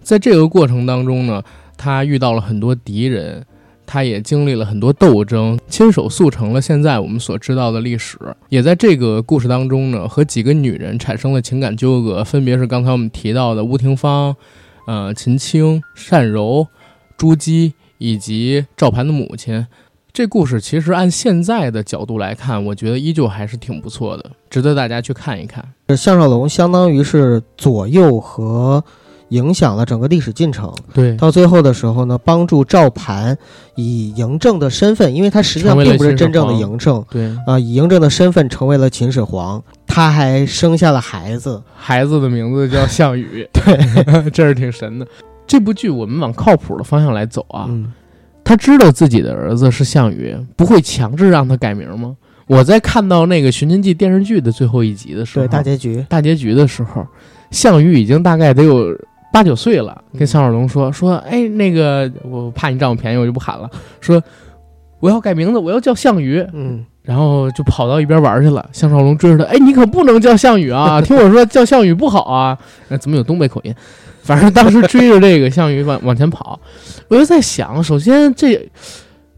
[0.03, 1.41] 在这个过程当中呢，
[1.75, 3.43] 他遇到了很多敌人。
[3.93, 8.17] 他也经历了很多斗争，亲手塑成了现在我们所知道的历史。
[8.47, 14.33] 也在这个故事当中呢，和几个女人产生了情感纠葛，分别是刚才我们提到的吴廷芳、
[14.87, 16.65] 呃秦青、单柔、
[17.17, 19.67] 朱姬以及赵盘的母亲。
[20.13, 25.65] 这故事其实按现在的角度来看，我觉得依旧还是挺不错的，值得大家去看一看。
[25.97, 28.81] 项少龙相当于是左右和
[29.31, 30.73] 影响了整个历史进程。
[30.93, 33.37] 对到最后的时候呢，帮助赵盘
[33.75, 41.61] 以嬴政的身份，因为他实际上并不是真正的皇嬴政对，啊、以嬴政的身份成为了秦始皇，他还生下了孩子。
[41.75, 45.07] 孩子的名字叫项羽， 对， 这是挺神的。
[45.47, 47.91] 这部剧我们往靠谱的方向来走啊，嗯
[48.43, 52.15] 他知道自己的儿子是项羽，不会强制让他改名吗？
[52.47, 57.05] 我在看到那个《寻秦记》电视剧的最后一集的时候，对大结局，大结局的时候，
[57.49, 58.93] 项羽已经大概得有
[59.31, 64.21] 八九岁了，嗯跟项少龙说说，哎，那个我怕你占我便宜，我就不喊了，说
[64.99, 68.63] 我要改名字，我要叫项羽，嗯然后就跑到一边玩去了。
[68.71, 71.01] 项少龙追着他，哎，你可不能叫项羽啊！
[71.01, 72.55] 听我说叫项羽不好啊！
[72.89, 73.73] 那怎么有东北口音？
[74.21, 76.59] 反正当时追着这个 项羽往往前跑，
[77.07, 78.69] 我就在想，首先这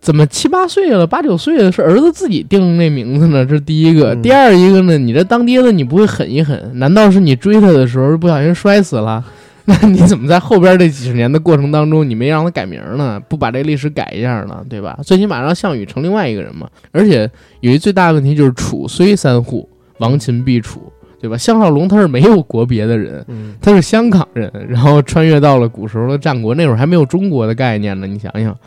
[0.01, 3.45] 怎么七八岁了，八九岁了是儿子自己定那名字呢？
[3.45, 4.13] 这是第一个。
[4.13, 6.69] 嗯第二一个呢，你这当爹的你不会狠一狠？
[6.73, 9.23] 难道是你追他的时候不小心摔死了？
[9.65, 13.17] 那你怎么在后边这几十年的过程当中，你没让他改名呢？
[13.29, 14.61] 不把这历史改一下呢？
[14.69, 14.99] 对吧？
[15.03, 16.69] 最起码让项羽成另外一个人嘛。
[16.91, 17.29] 而且
[17.61, 21.37] 有一最大的问题就是楚虽三户，亡秦必楚，对吧？
[21.37, 28.05] 项少龙他是没有国别的人，嗯他是香港人，然后穿越到了古时候的战国，那会儿还没有中国的概念呢。
[28.05, 28.57] 你想想，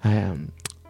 [0.00, 0.34] 哎呀，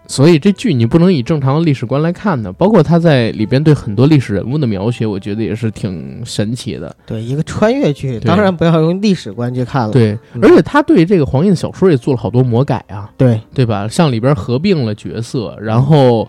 [0.09, 2.53] 所以这剧你不能以正常的历史观来看的。
[2.53, 6.97] 包括他在里边对很多历史人物的描写，我觉得也是挺神奇的。
[7.07, 9.92] 对一个穿越剧，当然不要用历史观去看了。
[9.92, 13.87] 对，嗯而且他对这个黄奕的小说也做了好多魔改啊，对，对吧？
[13.87, 16.27] 像里边合并了角色，然后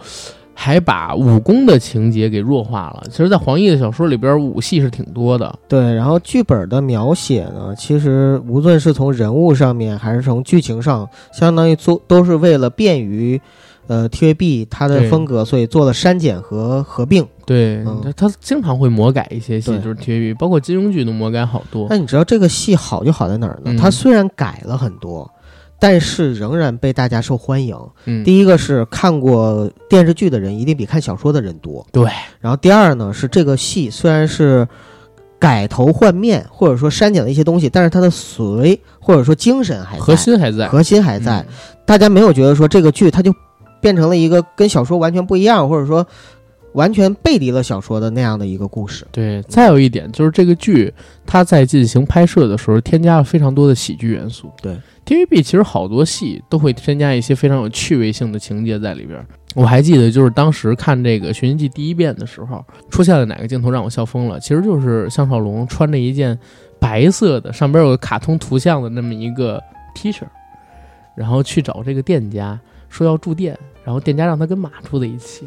[0.53, 3.03] 还把武功的情节给弱化了。
[3.09, 5.57] 其实，在黄奕的小说里边，武戏是挺多的。
[5.69, 13.39] 对，然后剧本的描写呢，其实无论是从人物上面，还是从剧情上，相当于做都是为了便于，
[13.89, 17.27] 呃，TVB 它的风格，所以做了删减和合并。
[17.43, 21.87] 对，嗯他他经常会魔改一些戏，就是 TVB，包括金庸剧都魔改好多。
[21.89, 23.73] 那你知道这个戏好就好在哪儿呢？
[23.73, 25.27] 嗯它虽然改了很多，
[25.79, 27.75] 但是仍然被大家受欢迎。
[28.05, 32.07] 嗯，第一个是看过电视剧的人一定比看小说的人多，对，
[32.39, 34.67] 然后第二呢是这个戏虽然是
[35.39, 41.39] 改头换面，或者说删减了一些东西，但是它的髓或者说精神还在，核心还在，核心还在。
[41.39, 41.53] 嗯
[41.89, 43.33] 大家没有觉得说这个剧它就
[43.81, 46.05] 变成了一个跟小说完全不一样，或者说
[46.73, 49.05] 完全背离了小说的那样的一个故事。
[49.11, 50.93] 对，再有一点就是这个剧，
[51.25, 54.51] 它在进行拍摄的时候添加了非常多的喜剧元素。
[54.61, 59.25] 对，TVB 其实好多戏都会添加一些非常有趣味性的情节在里边儿。
[59.55, 64.39] 我还记得，就是当时看这个《寻秦记》第一遍的时候，出现了哪个镜头让我笑疯了？
[64.39, 66.37] 其实就是项少龙穿着一件
[66.79, 69.59] 白色的，上边有个卡通图像的那么一个
[69.95, 70.21] T 恤，
[71.15, 75.45] 然后去找这个店家说要住店，然后店家让他跟马住在一起。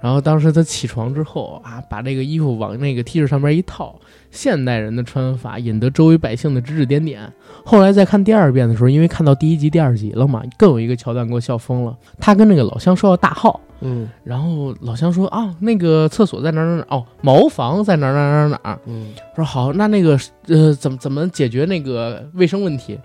[0.00, 3.94] 然后当时他起床之后啊，把这个衣服往那个 T 恤上面一套，
[4.32, 7.32] 现代人的穿法引得周围百姓的指指点点。
[7.64, 11.96] 后来再看第二遍的时候，因为看到第一集、第二集了嘛，更有一个桥段给我笑疯了。
[12.18, 18.78] 他跟那个老乡说要大号，嗯然后老乡说啊，那个厕所在哪儿哪儿哪儿哦，茅房在哪儿哪儿哪儿哪儿。
[18.86, 20.18] 嗯，说好，那那个
[20.48, 22.98] 呃，怎么怎么解决那个卫生问题？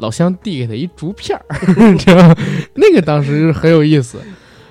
[0.00, 1.44] 老乡递给他一竹片儿，
[1.92, 2.34] 你知道吗？
[2.74, 4.18] 那个当时很有意思。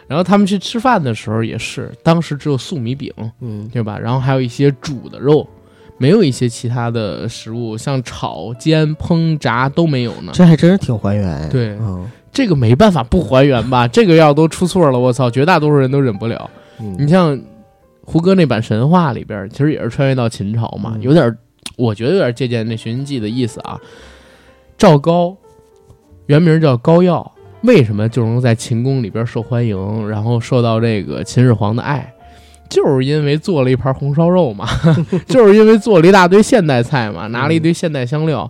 [0.08, 3.98] 然后他们去吃饭的时候也是，当时只有粟米饼，嗯，对吧？
[4.00, 5.48] 然后还有一些煮的肉，
[6.00, 10.32] 没有一些其他的食物，像炒、煎、烹、炸都没有呢。
[10.34, 11.48] 这还真是挺还原。
[11.50, 13.88] 对嗯这个没办法不还原吧？
[13.88, 16.50] 这个要都出错了，我操，绝大多数人都忍不了。
[16.78, 17.40] 你嗯像
[18.04, 21.38] 胡歌那版神话里边，其实也是穿越到秦朝嘛，嗯有点儿，
[21.76, 23.80] 我觉得有点借鉴那《寻秦记》的意思啊。
[24.80, 25.36] 赵高
[26.28, 27.30] 原名叫高耀，
[27.64, 32.14] 为什么就能在秦宫里边受欢迎，然后受到这个秦始皇的爱？
[32.70, 34.66] 就是因为做了一盘红烧肉嘛，
[35.28, 38.50] 就是因为做了一大堆现代菜嘛，拿了一堆现代香料。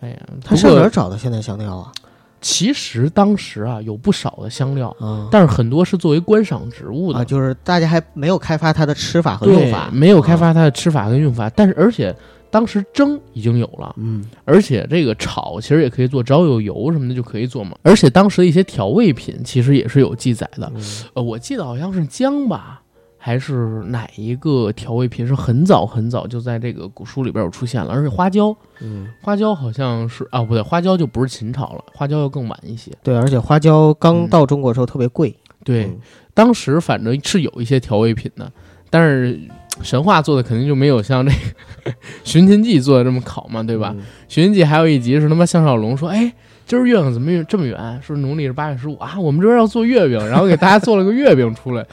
[0.00, 1.92] 哎呀，他上哪儿找的现代香料啊？
[2.40, 10.36] 其实当时啊有不少的香料，嗯但是很多是作为观赏植物的啊，就是大家还没有开发它的吃法和用法，没有开啊。
[10.36, 11.48] 发它的吃法和用法。
[11.54, 12.12] 但是而且
[12.54, 17.76] 当时蒸已经有了，嗯而且这个炒其实也可以做，只要有油什么的就可以做嘛。
[17.82, 20.82] 而且当时的一些调味品其实也是有记载的，嗯
[21.14, 22.80] 呃，我记得好像是姜吧。
[23.16, 32.92] 还是哪一个调味品是很早很早就在这个古书里边有出现了，而且花椒，嗯，花椒好像是啊，不对，花椒就不是秦朝了，花椒要更晚一些。
[33.02, 35.34] 对，而且花椒刚嗯到中国的时候特别贵。
[35.64, 35.98] 对，嗯
[36.34, 38.52] 当时反正是有一些调味品的，
[38.90, 39.40] 但是
[39.82, 41.90] 神话做的肯定就没有像这个
[42.24, 43.92] 《寻秦记》做的这么考嘛，对吧？
[43.96, 46.32] 嗯寻秦记》还有一集是他妈项少龙说：“哎，
[46.66, 48.00] 今儿月亮怎么这么远？
[48.02, 51.84] 说农历是八月十五啊，我们这边要做月饼，然后给大家做了个月饼出来。”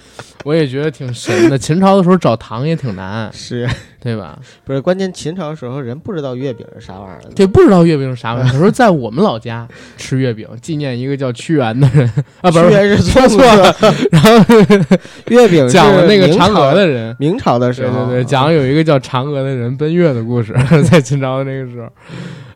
[0.43, 1.57] 我也觉得挺神的。
[1.57, 3.69] 秦朝的时候找糖也挺难， 是
[4.01, 4.39] 对吧？
[4.63, 5.13] 不是关键？
[5.13, 7.29] 秦朝的时候人不知道月饼是啥玩意儿的。
[7.35, 8.51] 对，不知道月饼是啥玩意儿。
[8.51, 12.07] 他说在我们老家吃月饼，纪念一个叫屈原的人
[12.41, 13.75] 啊，不是屈原是说错了，
[14.09, 14.55] 然后
[15.29, 17.15] 月饼讲了那个嫦娥的人。
[17.19, 20.55] 明朝的时候，对对对，讲有一个叫嫦娥的人奔月的故事，
[20.89, 21.87] 在秦朝的那个时候，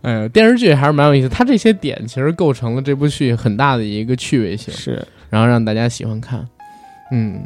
[0.05, 6.47] 哎，电视剧还是蛮有意思，它这些点其实构成了这部剧很大的一个趣味性，是然后让大家喜欢看。
[7.11, 7.41] 嗯，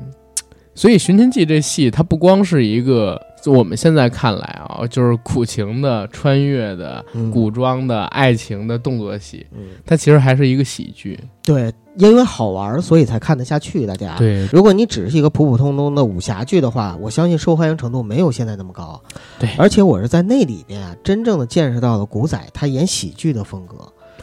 [0.75, 11.17] 所以《寻秦记》这戏，它不光是一个我们现在看来啊，就是苦情的、穿越的、嗯古装的、爱情的动作戏，嗯它其实还是一个喜剧。
[11.43, 13.85] 对，因为好玩，所以才看得下去。
[13.85, 18.99] 大家，对如果你只是一个普普通通的武侠剧的话，我相信受欢迎程度没有现在那么高。
[19.37, 23.75] 对而且我是在那里边啊，真正的见识到了古仔他演喜剧的风格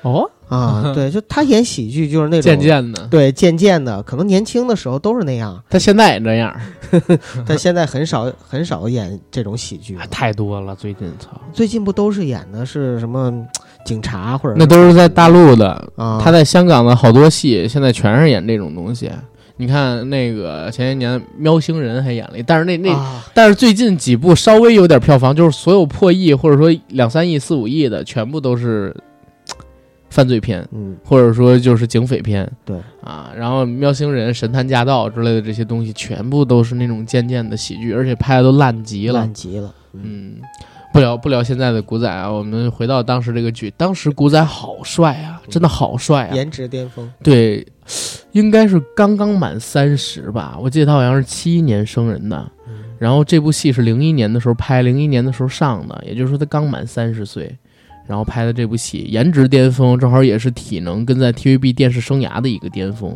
[0.02, 0.92] 哦，啊。
[0.94, 6.54] 对，就他演喜剧就是那种渐渐的，对渐渐的，可能年轻的时候都是那样，他现在也这样，
[7.46, 10.06] 但现在很少很少演这种喜剧了。
[10.10, 10.74] 太多了。
[10.76, 13.32] 最近操，最近不都是演的是什么
[13.87, 16.20] 警察或者那都是在大陆的，啊？
[16.22, 19.11] 他在香港的好多戏，现在全是演这种东西。
[19.59, 28.94] 你看那个前些年《喵星人》还演了，但是那那、啊但是最近几部稍微有点票房，就是所有破亿或者说两三亿、四五亿的，全部都是
[30.11, 32.46] 犯罪片，嗯，或者说就是警匪片。
[32.66, 39.33] 对啊，然后《喵星人》《神探驾到》之类的这些东西，全部都是那种渐渐的喜剧，而且拍的都烂极了烂。
[39.33, 39.75] 极了。
[39.94, 40.35] 嗯，嗯，
[40.96, 46.35] 不聊不聊现在的古仔啊，我们回到当时这个剧，当时古仔好帅啊，真的好帅啊！
[46.35, 47.12] 颜值巅峰。
[47.22, 47.66] 对，
[48.32, 52.50] 应该是刚刚满三十吧，我记得他好像是七一年生人的。
[52.66, 57.54] 嗯然后这部戏是零一年的时候拍，零一年的时候上的，也就是说他刚满三十岁，
[58.06, 63.14] 然后拍的这部戏，颜值巅峰，正好也是体能跟在 TVB 电视生涯的一个巅峰。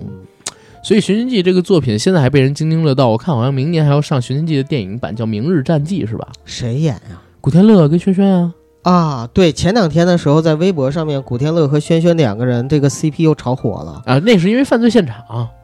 [0.84, 6.28] 所以《寻秦记》这个作品现在还被人津津乐道，我看好像明年还要上《寻秦记》的电影版，叫《明日战记》，是吧？
[6.44, 15.16] 谁演呀、古天乐跟轩轩啊，啊，对，前两天的时候在微博上面，古天乐和轩轩两个人这个 CP 又炒火了啊，那是因为犯罪现场，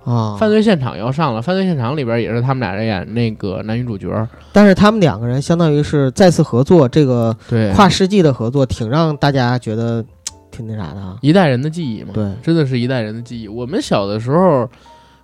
[0.05, 0.37] 啊。
[0.39, 4.09] 犯罪现场要上了，犯罪现场里边也是他们俩人演那个男女主角，
[4.53, 10.03] 但是他们两个人相当于是再次合作，这个对，跨世纪的合作，挺让大家觉得
[10.51, 11.19] 挺那啥的啊。
[11.21, 13.49] 一代人的记忆嘛，对，真的是一代人的记忆。
[13.49, 14.67] 我们小的时候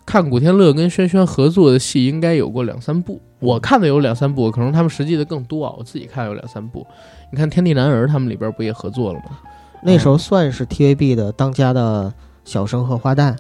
[0.05, 3.21] 看古天乐跟轩轩合作的戏，应该有过两三部。
[3.43, 5.75] 我看的有两三部，可能他们实际的更多啊。
[5.77, 6.87] 我自己看有两三部。
[7.31, 9.39] 你看《天地男儿》他们里边不也合作了吗？
[9.83, 12.13] 那时候算是 TVB 的当家的
[12.45, 13.37] 小生和花旦。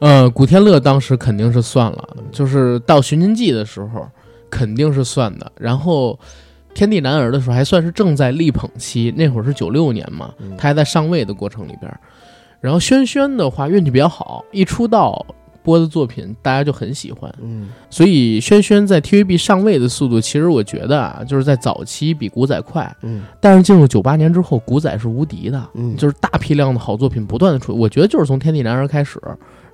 [0.00, 4.06] 呃，古天乐当时肯定是算了，就是到《寻秦记》的时候
[4.50, 5.50] 肯定是算的。
[5.58, 6.12] 然后
[6.74, 11.98] 《天地男儿》的时候还算是正在力捧期，那会儿是九六年嘛，嗯他还在上位的过程里边儿。
[12.60, 15.24] 然后轩轩的话运气比较好，一出道
[15.66, 17.68] 播的作品大家就很喜欢，嗯。
[17.90, 23.24] 所以轩轩在 TVB 上位的速度，其实我觉得啊，就是在早期比古仔快，嗯。
[23.40, 29.20] 但是进入九八年之后，古仔是无敌的，嗯，就是大批量的好作品不断的出，我觉得就是从《天地男儿》开始，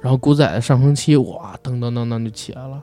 [0.01, 2.83] 然后古仔的上升期，哇，噔噔噔噔就起来了。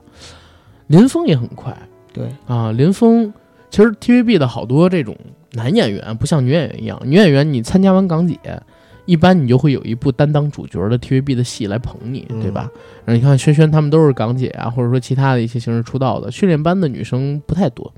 [0.86, 1.76] 林峰也很快。
[2.12, 3.32] 对，啊，林峰
[3.70, 5.16] 其实 TVB 的好多这种
[5.52, 8.36] 男演员不像女演员一样，女演员你参加完港姐，
[9.10, 12.70] 一般你就会有一部担当主角的 TVB 的戏来捧你，嗯对吧？
[13.04, 17.92] 然后你看轩轩他们都是港姐啊，或者说其他的一些形式出道的，训练班的女生不太多。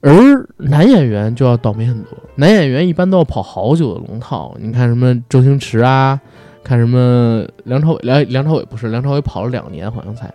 [0.00, 4.56] 而男演员就要倒霉很多，男演员一般都要跑好久的龙套。
[4.58, 6.18] 你看什么周星驰啊，
[6.64, 10.32] 看什么梁朝伟，梁梁朝伟不是梁朝伟跑了两年好像才，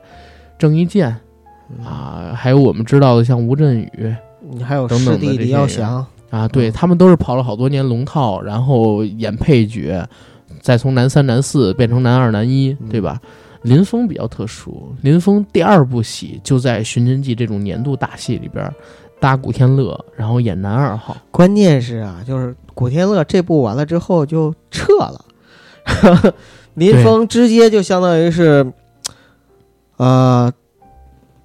[0.59, 1.15] 郑伊健
[1.69, 4.15] 嗯，啊，还有我们知道的像吴镇宇
[4.51, 10.03] 你还有师弟李耀祥，啊，对嗯他们都是跑了好多年龙套，然后演配角，
[10.61, 13.21] 再从男三、男四变成男二、男一，嗯对吧？
[13.61, 18.67] 林峰比较特殊，林峰第二部戏就在《寻秦记》这种年度大戏里边
[19.19, 21.15] 搭古天乐，然后演男二号。
[21.29, 25.25] 关键是啊，就是古天乐这部完了之后就撤了，
[26.73, 28.73] 林峰直接就相当于是，
[29.97, 30.51] 呃，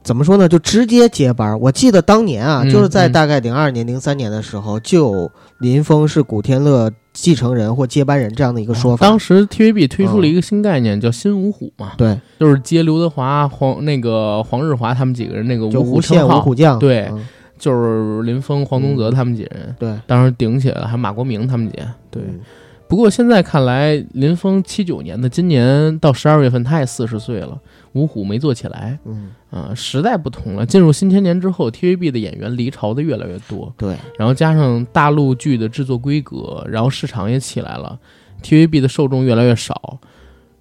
[0.09, 0.49] 怎么说呢？
[0.49, 1.59] 就直接接班儿。
[1.59, 9.07] 我记得当年啊，嗯就是在嗯大概零二年、零三年的时候，就有林峰是古天乐继承人或接班人这样的一个说法。
[9.07, 16.79] 当时 TVB 推出了一个新概念，叫新五虎嘛，对，就是接刘德华、黄那个黄日华他们几个人那个五虎无限五，虎将。
[16.79, 17.29] 对嗯
[17.59, 22.23] 就是林峰、黄宗泽他们几人，对当时顶起来了，还有马国明他们几人，对。
[22.23, 22.41] 嗯
[22.89, 27.55] 不过现在看来，林峰七九年的，今年到十二月份他也四十岁了，
[27.93, 30.67] 五虎没做起来嗯，啊、时代不同了。
[30.67, 37.99] 进入新千年之后，TVB 的演员离巢的越来越多，对，然后加上大陆剧的制作规格，然后市场也起来了
[38.43, 39.99] ，TVB 的受众越来越少，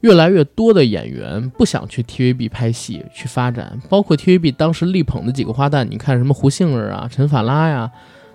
[0.01, 7.91] 越来越多的演员不想去 TVB 拍戏去发展，包括 TVB 当时力捧的几个花旦，你看什么胡杏儿啊、陈法拉呀，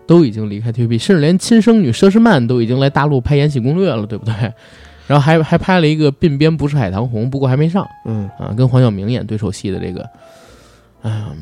[0.06, 4.52] 都已经离开 TVB，甚至连亲生女佘诗曼都已经来大陆拍《延禧攻略》了，对不对？
[5.06, 7.86] 然后还还拍了一个《鬓边不是海棠红》，不过还没上。
[8.06, 10.08] 嗯啊，跟黄晓明演对手戏的这个，
[11.02, 11.36] 嗯，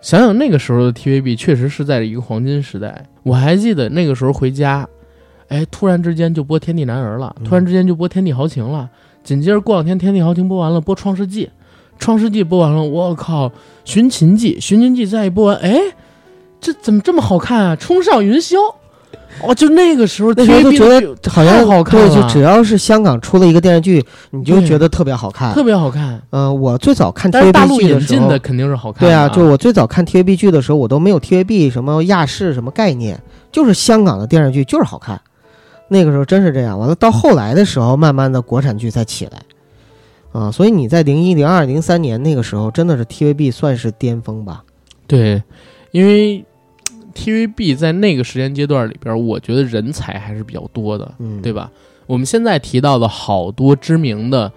[0.00, 3.04] 想想那个时候的 TVB 确实是在一个黄金时代。
[3.22, 4.88] 我还记得那个时候回家，
[5.48, 8.88] 哎，突然之间就播《天地男儿》了，嗯突然之间就播《天地豪情》了，
[9.22, 11.46] 紧接着过两天《天地豪情》播完了，播《创世纪》，
[11.98, 13.48] 《创世纪》播完了，我靠，
[13.84, 15.78] 《寻秦记》，《寻秦记》再一播完，哎，
[16.60, 17.76] 这怎么这么好看啊？
[17.76, 18.56] 冲上云霄，
[19.42, 25.54] 哦，就那个时候那时候 TVB 就觉得好像好看对，就只要是香港出了一个电视剧，你就觉得特别好看。
[25.54, 26.20] 特别好看。
[26.30, 29.00] 嗯、我最早看 TVB 剧的时候，进的肯定是好看。
[29.00, 33.20] 对啊，就我最早看 TVB 剧的时候，我都没有 TVB 什么亚视什么概念，
[33.52, 35.20] 就是香港的电视剧就是好看。
[35.88, 36.78] 那个时候真是这样。
[36.78, 39.38] 完了，到后来的时候，慢慢的国产剧才起来。
[40.30, 44.62] 啊，所以你在零一、零二、零三年那个时候，真的是 TVB 算是巅峰吧？
[45.06, 45.42] 对，
[45.90, 46.44] 因为
[47.14, 51.70] TVB 在那个时间阶段里边，我觉得人才还是比较多的，嗯，对吧？
[52.06, 54.50] 我们现在提到的好多知名的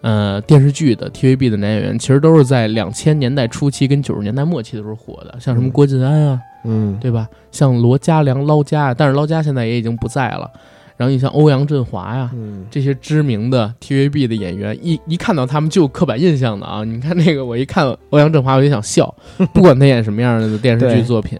[0.00, 7.28] 呃电视剧的 TVB 的男演员，其实都是在两千年代初期跟九十年代末期的时候火的，像什么嗯郭晋安啊，嗯，对吧？
[7.52, 10.50] 像罗嘉良、捞家啊，但是捞家现在也已经不在了。
[10.96, 16.84] 然后你像欧阳震华呀，嗯，这些知名的 TVB 的演员，一一看到他们就有刻板印象的啊！
[16.84, 19.12] 你看那个，我一看欧阳震华，我就想笑，
[19.52, 21.36] 不管他演什么样的电视剧作品。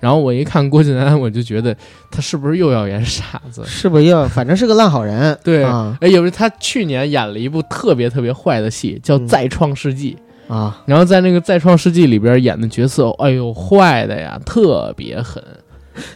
[0.00, 1.76] 然后我一看郭晋安，我就觉得
[2.10, 3.62] 他是不是又要演傻子？
[3.64, 5.38] 是不是要反正是个烂好人？
[5.44, 5.96] 对啊。
[6.00, 10.16] 哎，有他去年演了一部特别特别坏的戏，叫《嗯再创世纪》。
[10.52, 15.40] 啊，然后在那个《再创世纪》里边演的角色，哎呦，坏的呀，特别狠。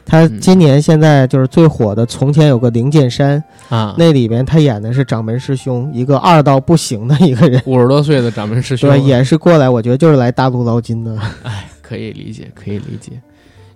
[0.05, 0.41] 他嗯。
[0.41, 3.41] 今年现在就是最火的《从前有个灵剑山》，
[3.74, 3.95] 啊！
[3.97, 8.91] 那里边他演的是掌门师兄，一个二到不行的一个人，五十多岁的掌门师兄。
[8.91, 13.12] 对，，也是过来，我觉得就是来大陆捞金的，哎，可以理解，可以理解，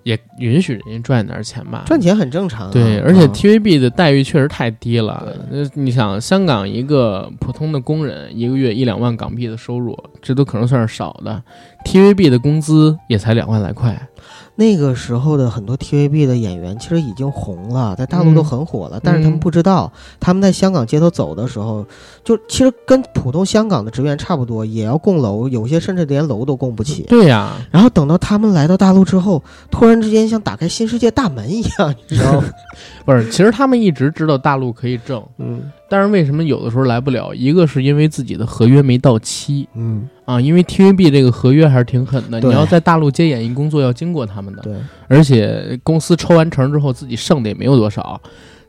[0.09, 1.83] 也允许人家赚点钱吧。
[1.85, 5.37] 赚钱很正常啊、对，而且啊 TVB 的待遇确实太低了。
[5.51, 11.43] 那，你想，香港一个普通的工人一个月一两万港币的收入，这都可能算是少的。
[11.85, 14.09] TVB 的工资也才两万来块。
[14.57, 21.87] 那个时候的很多 TVB 的演员其实已经红了，在大陆都很火了，但是他们不知道，他们在香港街头走的时候，
[22.25, 27.03] 就其实跟普通香港的职员差不多，也要供楼，有些甚至连楼都供不起。
[27.03, 32.45] 对呀、然后等到他们来到大陆之后，突然之间像打开新世界大门一样，你知道吗？
[33.07, 37.32] 不是，其实他们一直知道大陆可以挣，嗯但是为什么有的时候来不了？
[37.32, 44.62] 一个是因为自己的合约没到期嗯，啊，因为 TVB 这个合约还是挺狠的，你要在大陆接演艺工作要经过他们的。
[44.62, 44.74] 对，
[45.07, 48.20] 而且公司抽完成之后，自己剩的也没有多少。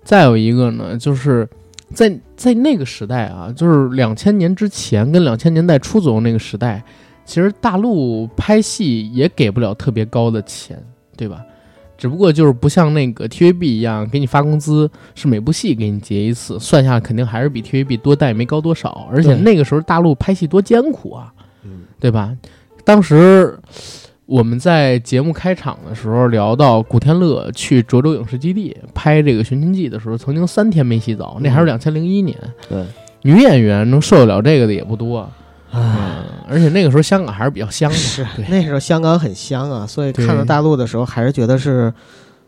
[0.03, 1.47] 再有一个呢，就是
[1.93, 6.81] 在在那个时代啊，就是两千年之前跟两千年代初左右那个时代，
[7.25, 10.81] 其实大陆拍戏也给不了特别高的钱，
[11.17, 11.41] 对吧？
[11.99, 19.07] 只不过就是不像那个 TVB 一样给你发工资，是每部戏给你结一次，算下来肯定还是比 TVB 多但也没高多少。
[19.11, 21.33] 而且那个时候大陆拍戏多艰苦啊，
[21.65, 22.33] 嗯对吧？
[22.85, 23.59] 当时
[24.25, 32.37] 我们在节目开场的时候聊到古天乐去涿州影视基地拍这个《寻秦记》的时候，曾经三天没洗澡，那还是嗯两千零一年。
[32.69, 32.85] 对，
[33.23, 35.29] 女演员能受得了这个的也不多，
[35.71, 41.93] 唉，嗯，而且那个时候香港还是比较香的，是那时候香港很香啊，所以看到大陆的时候，还是觉得是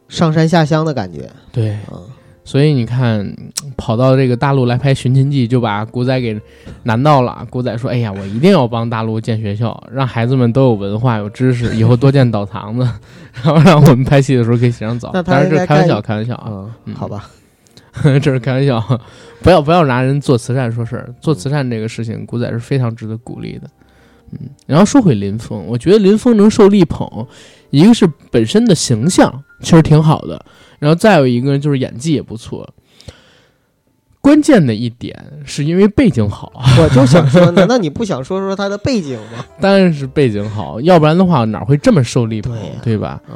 [0.09, 1.29] 上山下乡的感觉。
[1.51, 2.01] 对，嗯，
[2.43, 3.31] 所以你看，
[3.77, 6.39] 跑到这个大陆来拍《寻秦记》，就把古仔给
[6.83, 7.45] 难到了。
[7.49, 12.83] 古仔说：“哎呀，我一定要帮大陆建学校，让孩子们都有文化、有知识，以后多建澡堂子，
[13.43, 15.11] 然后让我们拍戏的时候可以洗上澡。
[15.23, 17.29] ”当然这是开玩笑，开玩笑啊，嗯，嗯好吧，
[18.21, 18.81] 这是开玩笑，
[19.41, 21.13] 不要不要拿人做慈善说事儿。
[21.19, 23.69] 做慈善这个事情，古仔是非常值得鼓励的。
[24.31, 27.27] 嗯，然后说回林峰，我觉得林峰能受力捧，
[27.69, 30.43] 一个是本身的形象其实挺好的，
[30.79, 32.67] 然后再有一个就是演技也不错。
[34.21, 39.43] 关键的一点是因为背景好，我就想说， 难道你不想说说他的背景吗？
[39.59, 43.19] 当然是背景好，要不然的话哪会这么受力捧，对吧？
[43.29, 43.35] 嗯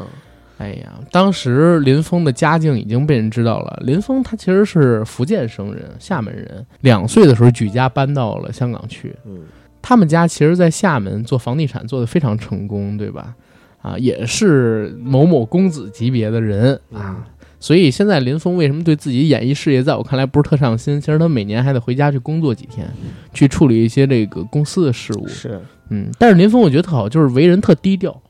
[0.57, 3.79] 哎呀，当时林峰的家境已经被人知道了。
[3.85, 6.65] 林峰他其实是福建生人，厦门人。
[6.81, 9.15] 两岁的时候举家搬到了香港去。
[9.25, 9.39] 嗯
[9.81, 13.35] 他们家其实，在厦门做房地产做得非常成功，对吧？
[13.81, 17.15] 啊，也是某某公子级别的人啊。
[17.19, 17.23] 嗯
[17.57, 21.01] 所以现在林峰为什么对自己演艺事业，在我看来不是特上心？
[21.01, 22.87] 其实他每年还得回家去工作几天，
[23.33, 25.27] 去处理一些这个公司的事务。
[25.27, 28.21] 是，嗯，但是林峰我觉得特好，就是为人特低调。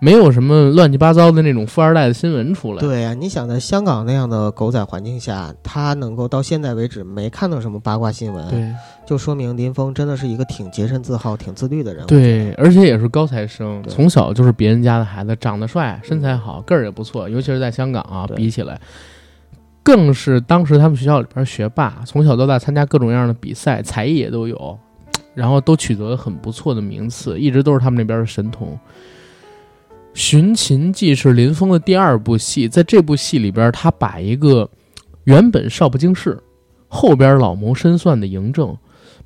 [0.00, 2.80] 嗯，没有什么乱七八糟的那种富二代的新闻出来。
[2.80, 8.72] 对呀、你想在香港那样的狗仔环境下，他能够到现在为止没看到什么八卦新闻，对
[9.06, 12.06] 就说明林峰真的是一个挺洁身自好、挺自律的人。
[12.06, 18.80] 对，而且也是高材生，从小就是别人家的孩子，长得帅，身材好，个儿也不错，尤其是在香港啊，比起来。
[19.82, 24.78] 更是当时他们学校里边学霸，从小到大参加各种各样的比赛，才艺也都有，
[25.34, 28.68] 然后都取得了很不错的名次，一直都是他们那边的神童。
[30.20, 34.68] 《寻秦记》是林峰的第二部戏，在这部戏里边，他把一个
[35.24, 36.38] 原本少不经事，
[36.88, 38.76] 后边老谋深算的嬴政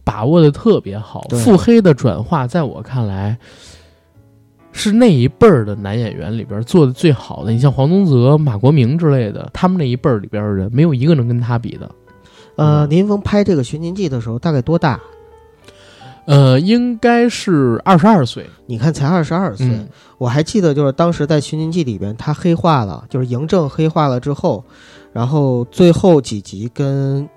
[0.04, 1.22] 把握的特别好。
[1.30, 3.36] 腹黑的转化，在我看来
[4.70, 7.50] 是那一辈儿的男演员里边做的最好的。
[7.50, 11.90] 你像黄宗泽、马国明之类的，他们那一辈儿里边的人，没有一个能跟他比的。
[12.54, 15.00] 呃，嗯林峰拍这个《寻秦记》的时候大概多大？
[16.26, 18.48] 呃，应该是二十二岁。
[18.66, 24.64] 你看才二十二岁，嗯我还记得就是当时在《寻秦记》里边，他黑化了，就是嬴政黑化了之后，
[25.12, 27.28] 然后最后几集跟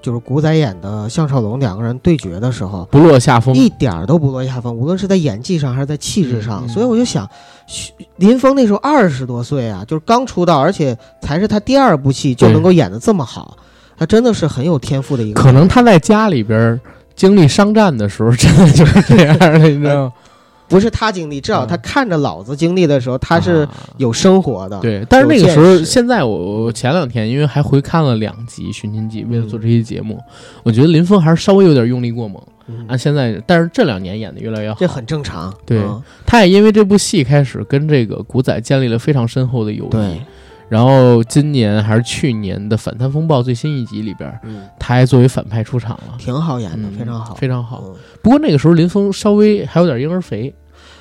[0.00, 3.52] 就是古仔演的项少龙两个人对决的时候，不落下风。
[3.56, 6.68] 一点儿都不落下风，无论是在演技上还是在气质上。
[6.68, 7.28] 所以我就想，
[7.66, 13.56] 徐林峰那时候二十多岁啊，就是刚出道，而且才是他第二部戏就能够演得这么好，
[13.96, 15.42] 他真的是很有天赋的一个。
[15.42, 16.80] 可能他在家里边儿
[17.18, 20.12] 经历商战的时候，真的就是这样的，你知道吗？
[20.68, 24.78] 不是他经历，至少他看着老子经历的时候，他是啊有生活的。
[24.80, 30.22] 对，但是那个时候，现在我我前两天因为还回看了两集《寻秦记》，为了做这期节目，
[30.62, 32.42] 我觉得林峰还是稍微有点用力过猛。
[32.66, 34.76] 嗯啊现在，但是这两年演的越来越好。
[34.78, 35.50] 这很正常。
[35.64, 40.20] 对嗯他也因为这部戏开始跟这个古仔建立了非常深厚的友谊。
[40.68, 47.82] 对，然后今年还是去年的《反贪风暴》最新一集里边，嗯，他还作为反派出场了，挺好演的，嗯非常好，非常好。
[47.86, 47.94] 嗯。
[48.22, 50.54] 不过那个时候林峰稍微还有点婴儿肥，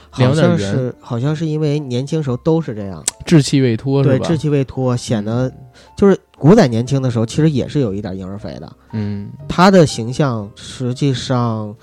[0.10, 4.28] 好像是好像是因为年轻时候都是这样，稚气未脱，是对，吧？
[4.28, 5.52] 稚气未脱，显得
[5.96, 8.72] 就是古仔年轻的时候其实也是有一点婴儿肥的。
[8.94, 9.30] 嗯。
[9.48, 11.76] 他的形象实际上，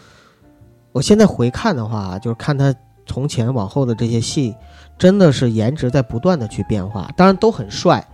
[0.93, 2.75] 我现在回看的话，就是看他
[3.07, 4.55] 从前往后的这些戏，
[4.99, 8.07] 真的是颜值在不断的去变化，当然都很帅，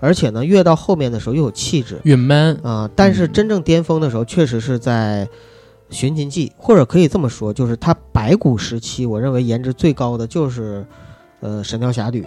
[0.00, 5.26] 而且呢，越到后面的时候又有气质越 man，啊、但是嗯真正巅峰的时候，确实是在
[5.90, 10.86] 《寻秦记》，或者可以这么说，就是他白骨时期，我认为颜值最高的就是。
[11.40, 12.22] 呃，《神雕侠侣》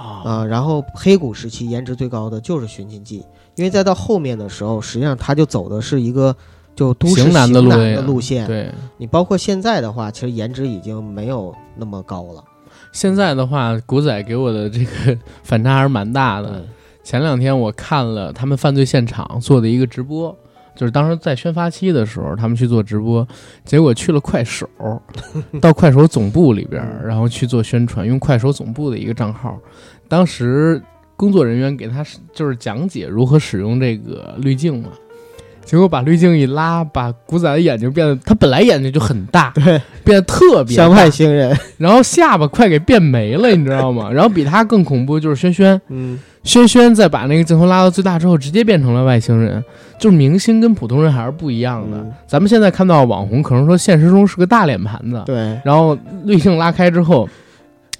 [0.00, 3.18] 啊啊、然后黑谷时期颜值最高的就是《寻秦记》，
[3.56, 6.36] 因为再到后面的时候，实际上他就走的是一个
[6.76, 8.46] 就都市型男的路线路线。
[8.46, 12.44] 对，你包括现在的话，其实颜值已经没有那么高了。
[12.92, 16.48] 现在的话，古仔给我的这个 反差还是蛮大的。
[16.50, 16.68] 嗯
[17.02, 20.36] 前两天我看了他们犯罪现场做的一个直播，
[20.76, 23.26] 就是当时在宣发期的时候，他们去做直播，
[23.64, 24.68] 结果去了快手，
[25.60, 29.58] 到快手总部里边，然后去做宣传，用快手总部的一个账号。
[30.08, 30.80] 当时
[31.16, 34.90] 工作人员给他就是讲解如何使用这个滤镜嘛，
[35.70, 41.56] 结果把滤镜一拉，把古仔的眼睛变得，他本来眼睛就很大， 对，变得特别像外星人。
[41.78, 44.10] 然后下巴快给变没了，你知道吗？
[44.12, 49.62] 然后比他更恐怖就是轩轩，嗯，轩轩再把那个镜头拉到最大之后，直接变成了外星人。
[50.00, 51.98] 就是明星跟普通人还是不一样的。
[51.98, 57.28] 嗯咱们现在看到网红，可能说现实中是个大脸盘子，对，然后滤镜拉开之后，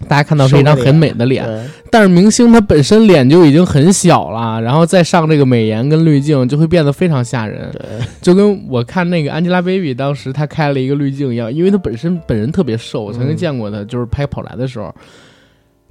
[0.09, 1.47] 大家看到是一张很美的脸，
[1.91, 7.71] 但是明星他本身脸就已经很小了，然后再上这个美颜跟滤镜，就会变得非常吓人。
[7.73, 7.83] 对，
[8.21, 14.95] 就跟我看那个 Angelababy 当时她开了一个滤镜一样，因为她本身本人特别瘦，我曾经嗯见过她，就是拍跑男的时候，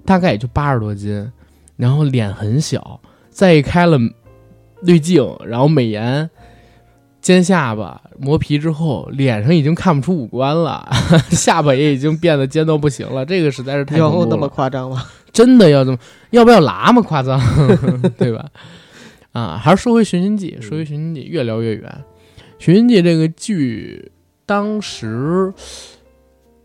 [0.06, 1.32] 大概也就八十多斤，
[1.78, 3.00] 然后脸很小，
[3.30, 3.98] 再一开了
[4.82, 6.30] 滤镜，然后美颜。
[7.30, 10.84] 尖下巴磨皮之后，脸上已经看不出五官了，
[11.30, 13.24] 下巴也已经变得尖到不行了。
[13.24, 14.24] 这个实在是太恐怖了。
[14.24, 15.06] 有那么夸张吗？
[15.32, 15.98] 真的要这么，
[16.32, 17.04] 要不要拉嘛？
[17.04, 17.40] 夸张，
[18.18, 18.50] 对吧？
[19.32, 21.84] 啊，还是说回《寻秦记》，说回《寻秦记》，越聊越远。
[22.58, 24.12] 《寻秦记》这个剧，
[24.48, 25.54] 当时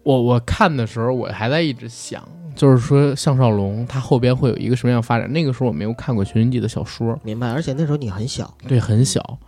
[0.03, 5.31] 我我看的时候，我还在一直想，就是说项少龙他后边会有一个什么样发展。
[5.31, 7.53] 那个时候我没有看过《寻秦记》的小说，明白。
[7.53, 9.39] 而且那时候你很小，对，很小。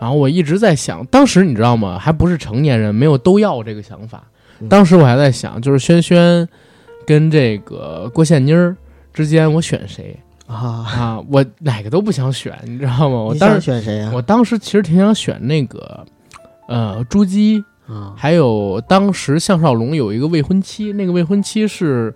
[0.00, 1.98] 然后我一直在想，当时你知道吗？
[1.98, 4.22] 还不是成年人，没有都要这个想法。
[4.60, 6.48] 嗯当时我还在想，就是轩轩
[7.06, 8.76] 跟这个郭羡妮儿
[9.14, 10.18] 之间，我选谁
[10.48, 10.54] 啊。
[10.54, 11.24] 啊？
[11.30, 13.16] 我哪个都不想选，你知道吗？
[13.22, 14.10] 我当时选谁呀？
[14.12, 16.04] 我当时其实挺想选那个
[16.66, 22.12] 呃朱姬，啊，还有当时项少龙有一个未婚妻，那个未婚妻是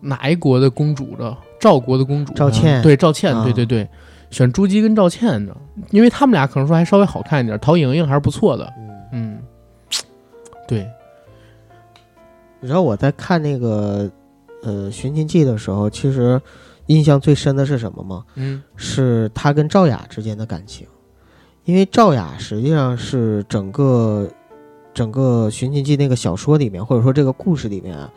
[0.00, 1.36] 哪一国的公主的？
[1.60, 3.88] 赵国的公主，赵倩对赵倩，啊对对对，
[4.30, 5.56] 选朱姬跟赵倩的，
[5.90, 9.38] 因为他们俩可能说还稍微好看一点，陶莹莹还是不错的，嗯，嗯，
[10.68, 10.88] 对，
[12.60, 14.10] 你知道我在看那个
[14.62, 16.40] 呃《寻秦记》的时候，其实
[16.86, 18.24] 印象最深的是什么吗？
[18.36, 18.62] 嗯。
[18.76, 20.86] 是他跟赵雅之间的感情，
[21.64, 24.28] 因为赵雅实际上是整个
[24.94, 28.12] 整个《寻秦记》那个小说里面，或者说这个故事里面啊，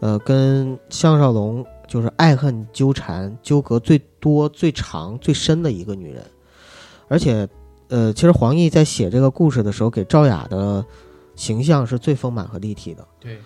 [0.00, 6.22] 呃，跟项少龙就是爱恨纠缠、纠葛最多、最长、最深的一个女人，
[7.08, 7.48] 而且，
[7.88, 10.84] 呃，其实黄奕在写这个故事的时候，给赵雅的
[11.34, 13.06] 形象是最丰满和立体的。
[13.20, 13.38] 对，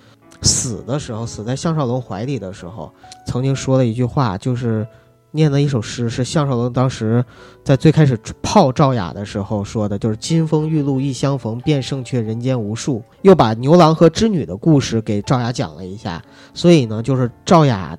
[0.43, 2.93] 死的时候，死在项少龙怀里的时候，
[3.27, 4.87] 曾经说了一句话，就是，
[5.33, 7.25] 念的一首诗，是项少龙当时
[7.63, 13.03] 在最开始泡赵雅的时候说的，就是“金风玉露一相逢，便胜却人间无数”。
[13.23, 16.23] 又把牛郎和织女的故事给赵雅讲了一下，
[16.55, 17.97] 所以呢，就是赵雅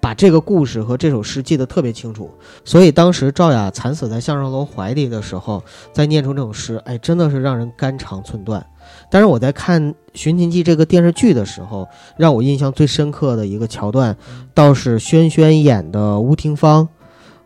[0.00, 2.30] 把这个故事和这首诗记得特别清楚。
[2.64, 8.64] 所以当时赵雅惨死在项少龙怀里的时候，再念出这首诗，哎，真的是让人肝肠寸断。
[9.10, 11.86] 但是我在看《寻秦记》这个电视剧的时候，
[12.16, 14.16] 让我印象最深刻的一个桥段，
[14.54, 16.88] 倒是轩轩演的乌廷芳，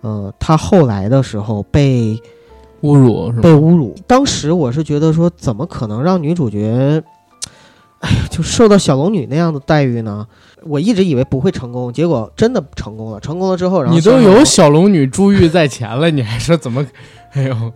[0.02, 2.16] 呃，她后来的时候被
[2.82, 3.32] 侮辱？
[3.40, 3.94] 被侮辱。
[4.06, 7.02] 当时我是觉得说，怎么可能让女主角，
[7.98, 10.26] 哎呀，就受到小龙女那样的待遇呢？
[10.66, 13.20] 我一直以为不会成功，结果真的成功了。
[13.20, 16.86] 成功了之后，然后你都有小龙女珠玉在前了，你还说怎么？
[17.32, 17.72] 哎呦，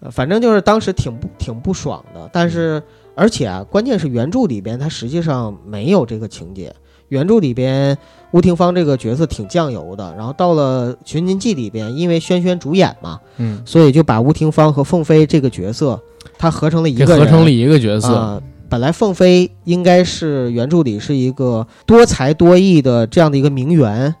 [0.00, 2.82] 呃， 反正就是当时挺不挺不爽的，但是
[3.14, 6.74] 而且啊，关键是原著里边它实际上没有这个情节。
[7.08, 7.96] 原著里边
[8.32, 15.98] 吴廷芳这个角色挺酱油的，然后到了《寻秦记》里边，因为轩轩主演嘛，嗯，所以就把吴廷芳和凤飞这个角色，
[16.36, 24.14] 他合成了一个人，合成了一个角色，呃本来凤飞应该是原著里是一个多才多艺的这样的一个名媛。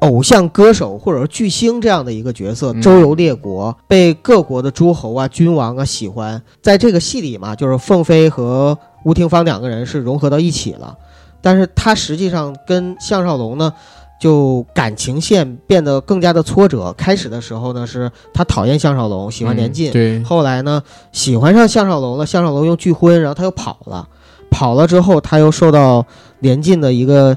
[0.00, 6.42] 偶像歌手或者是巨星这样的一个角色，嗯周游列国，被各国的诸侯啊、君王啊喜欢。
[6.60, 10.94] 在这个戏里嘛，就是凤飞和吴廷芳两个人是融合到一起了，
[11.40, 13.72] 但是他实际上跟项少龙呢，
[14.20, 16.94] 就感情线变得更加的挫折。
[16.96, 24.08] 开始的时候呢，是他讨厌项少龙，喜欢连晋，嗯对，后来呢，喜欢上项少龙了，项少龙又拒婚，然后他又跑了。
[24.50, 26.06] 跑了之后，他又受到
[26.38, 27.36] 连晋的一个，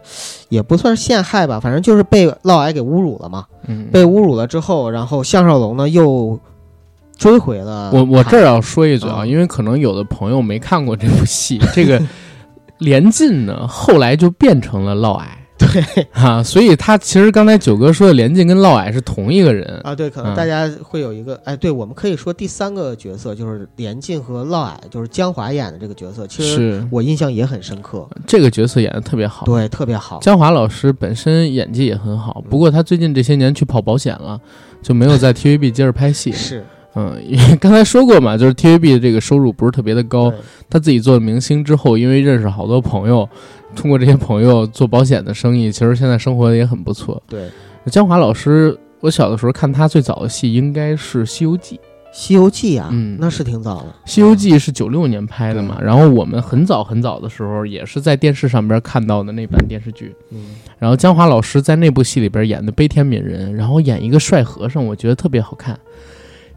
[0.49, 3.45] 也不算是陷害吧，反正就是被嫪毐给侮辱了嘛。
[3.65, 6.39] 嗯，被侮辱了之后，然后项少龙呢又
[7.17, 11.99] 追回了我我这儿要说一嘴啊，嗯因为可能有的朋友没看过这部戏，这个
[12.78, 15.23] 连晋呢后来就变成了嫪毐。
[15.60, 29.45] 对啊，所以他其实刚才九哥说的连晋跟嫪毐是同一个人，啊，对，可能嗯大家会有一个，哎，对，我们可以说第三个角色就是连晋和嫪毐，就是江华演的这个角色，其实我印象也很深刻，这个角色演的特别好。
[29.45, 30.20] 对，特别好。
[30.20, 34.39] 江华老师本身演技也很好，不过他最近这些年去跑保险了，
[34.82, 36.32] 就没有在 TVB 接着拍戏。
[36.32, 36.64] 是
[36.99, 40.34] 嗯，因 为刚才说过嘛，就是 TVB 的这个收入不是特别的高。
[40.68, 43.30] 他自己做了明星之后，因为认识好多朋友，
[43.78, 47.21] 通过这些朋友做保险的生意，其实现在生活的也很不错。
[47.28, 47.47] 对，
[47.86, 51.75] 江华老师，我小的时候看他最早的戏应该是《西游记》，
[52.11, 60.13] 《《西游记》啊，嗯那是挺早的，西游记》是九六年拍的嘛，然后我们很早很早的时候也是在电视上边看到的那版电视剧。
[60.32, 65.80] 嗯，然后江华老师在那部戏里边演的悲天悯人，然后演一个帅和尚，我觉得特别好看。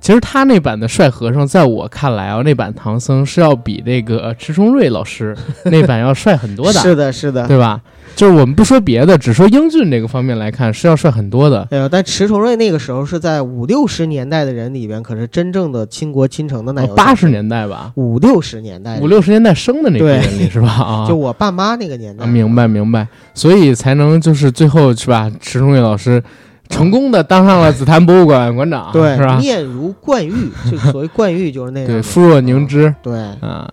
[0.00, 5.36] 其实他那版的帅和尚，在我看来啊，那版唐僧是要比那个迟重瑞老师
[5.66, 7.46] 那版要帅很多的，是的，是的。
[7.46, 7.80] 对吧？
[8.16, 11.66] 就是我们不说别的，只说英俊这个方面来看，是要帅很多的。
[11.70, 16.92] 哎呦，但迟重瑞那个时候是在五六十年代的人里边，可是真正的倾国倾城的奶油。
[16.92, 20.68] 哦八十、年代吧，五六十年代，五六十年代生的那批对人里是吧？
[20.68, 22.24] 啊，就我爸妈那个年代。
[22.24, 25.30] 啊明白明白，所以才能就是最后是吧？
[25.40, 26.22] 迟重瑞老师
[26.70, 29.36] 成功的当上了紫檀博物馆馆长，对，是吧？
[29.36, 31.86] 面如冠玉， 就所谓冠玉就是那样。
[31.86, 32.94] 对，肤若凝脂。
[33.02, 33.68] 对，啊。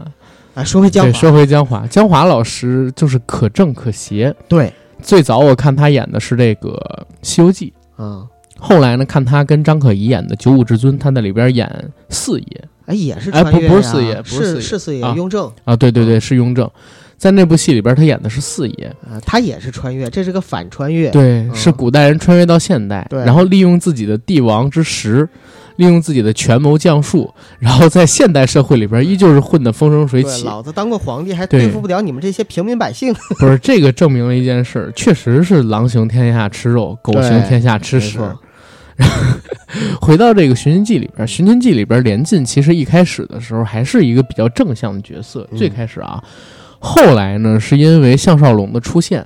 [0.55, 4.35] 啊，说回江对，华，说回江华，江华老师就是可正可邪。
[4.49, 4.73] 对，
[5.03, 6.71] 最早我看他演的是这个
[7.21, 7.71] 《西游记》，
[8.03, 8.25] 啊，
[8.57, 11.71] 后来呢，看他跟张可颐演的《九五至尊》，他在里边演
[12.09, 12.67] 四爷。
[12.87, 15.13] 哎，也是哎不不是四爷不是四是爷是四爷啊。
[15.15, 15.47] 雍正。
[15.63, 16.67] 啊，对对对，是雍正。
[17.18, 21.09] 在那部戏里边，他演的是四爷，啊，他也是穿越，这是个反穿越。
[21.09, 25.28] 对，嗯是古代人穿越到现代，然后利用自己的帝王之实，
[25.78, 30.45] 利用自己的权谋将术，然后在现代社会里边依旧是混得风生水，起。
[30.45, 33.13] 老子当过皇帝，还对对付不了你们这些平民百姓。
[33.39, 38.20] 不是这个证明了一件事，确实是狼行天下吃肉，狗行天下吃屎。
[38.20, 38.39] 没错
[40.01, 46.24] 回到这个《寻秦记》里边，《寻秦记》里边连晋其实一开始的时候还是一个比较正向的角色，嗯最开始啊，
[46.80, 49.25] 后来呢是因为项少龙的出现，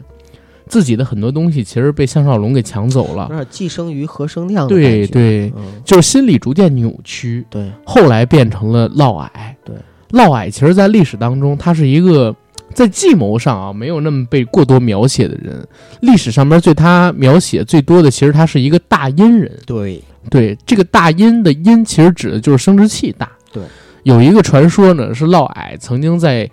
[0.67, 5.05] 自己的很多东西其实被项少龙给抢走了有了，点寄生于何生亮的对。
[5.07, 9.29] 对，嗯，就是心理逐渐扭曲，对，后来变成了嫪毐。
[9.65, 9.75] 对，
[10.11, 12.33] 嫪毐其实在历史当中，他是一个
[12.73, 15.67] 在计谋上啊没有那么被过多描写的人。
[15.99, 19.51] 历史上面对他描写最多的，其实他是一个大阴人。
[19.65, 23.29] 对，对，这个大阴的阴，其实指的就是生殖器大。
[23.51, 23.61] 对，
[24.03, 26.49] 有一个传说呢，是嫪毐曾经在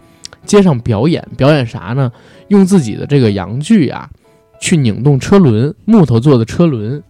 [0.49, 2.11] 街上表演，表演啥呢？
[2.49, 4.09] 用自己的这个阳具啊，
[4.61, 7.01] 去拧动车轮，木头做的车轮，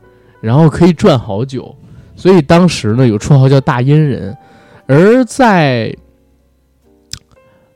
[0.42, 1.74] 然后可以转好久。
[2.16, 4.36] 所以当时呢，有绰号叫大阴人。
[4.86, 5.94] 而在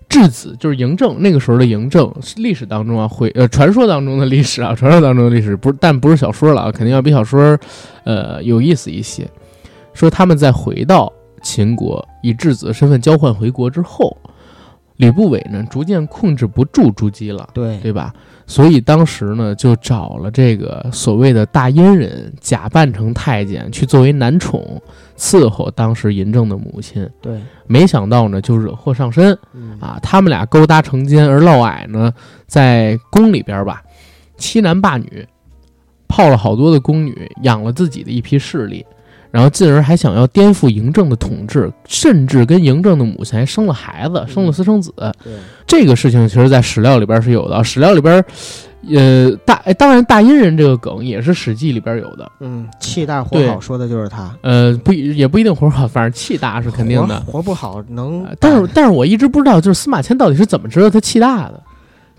[0.09, 7.57] 质子就是嬴政，那个时候的嬴政，历史当中啊，会呃传说当中的历史啊， 传说当中的历史不是，但不是小说了啊，肯定要比小说，
[8.05, 9.27] 呃有意思一些。
[9.95, 14.17] 说他们在回到秦国，以质子的身份交换回国之后，
[14.97, 18.15] 吕不韦呢逐渐控制不住朱姬了，对对吧？
[18.47, 24.81] 所以当时呢，就找了这个所谓的大阉人，假扮成太监，去作为男宠
[25.17, 27.09] 伺候当时嬴政的母亲。
[27.21, 29.99] 对，没想到呢，就惹祸上身嗯啊！
[30.03, 32.13] 他们俩勾搭成奸，而嫪毐呢，
[32.47, 33.83] 在宫里边吧，
[34.37, 35.27] 欺男霸女，
[36.07, 38.85] 泡了好多的宫女，养了自己的一批势力，
[39.33, 44.93] 然后进而还想要颠覆嬴政的统治，甚至跟嬴政的母亲还生了孩子，生了私生子。
[45.25, 45.33] 对，
[45.67, 47.65] 这个事情其实，在史料里边是有的。
[47.65, 48.23] 史料里边，
[48.95, 52.31] 呃，大哎当然大殷人这个梗也是《史记》里边有的。
[52.41, 57.19] 嗯，气大活好说的就是他，呃，不也不一定活好，反正气大是肯定的。
[57.21, 61.63] 活活不好能呃，但是但是我一直不知道，就是司马迁到底是怎么知道他气大的，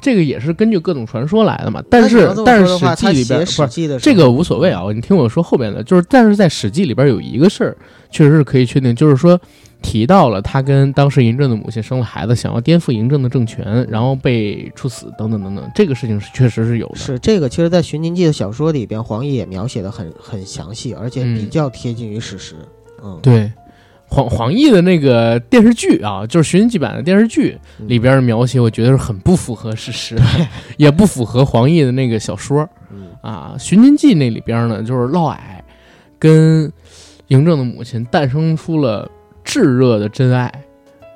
[0.04, 1.82] 这个也是根据各种传说来的嘛。
[1.90, 7.76] 但是但是《史记》里边不是这个无所谓啊，你听我说后边的，就是但是在《史记》里边有一个事儿，
[8.12, 9.40] 确实是可以确定，就是说
[9.82, 16.96] 提到了他跟当时嬴政的母亲生了孩子，想要颠覆嬴政的政权，然后被处死等等等等，这个事情是确实是有的。
[16.96, 22.56] 是这个，其实，在《寻秦记》的小说里边，黄奕也描写的很很详细，而且比嗯较贴近于史实。
[23.04, 23.52] 嗯，对，
[24.14, 30.16] 黄黄奕的那个电视剧啊，就是《寻秦记》版的电视剧嗯里边的描写，我觉得是很不符合事实，
[30.78, 33.56] 也不符合黄奕的那个小说嗯啊。
[33.60, 35.38] 《寻秦记》那里边呢，就是嫪毐
[36.20, 36.72] 跟
[37.30, 39.10] 嬴政的母亲诞生出了
[39.44, 40.54] 炙热的真爱，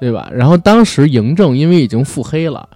[0.02, 0.28] 对吧？
[0.34, 2.68] 然后当时嬴政因为已经腹黑了。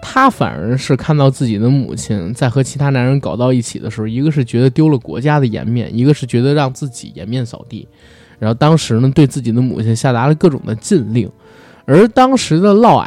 [0.00, 7.88] 他反而是看到自己的母亲在和其他男人搞到一起的时候，一个是觉得丢了国家的颜面，一个是觉得让自己颜面扫地。
[8.38, 11.30] 然后当时呢，对自己的母亲下达了各种的禁令，
[11.84, 13.06] 而当时的嫪毐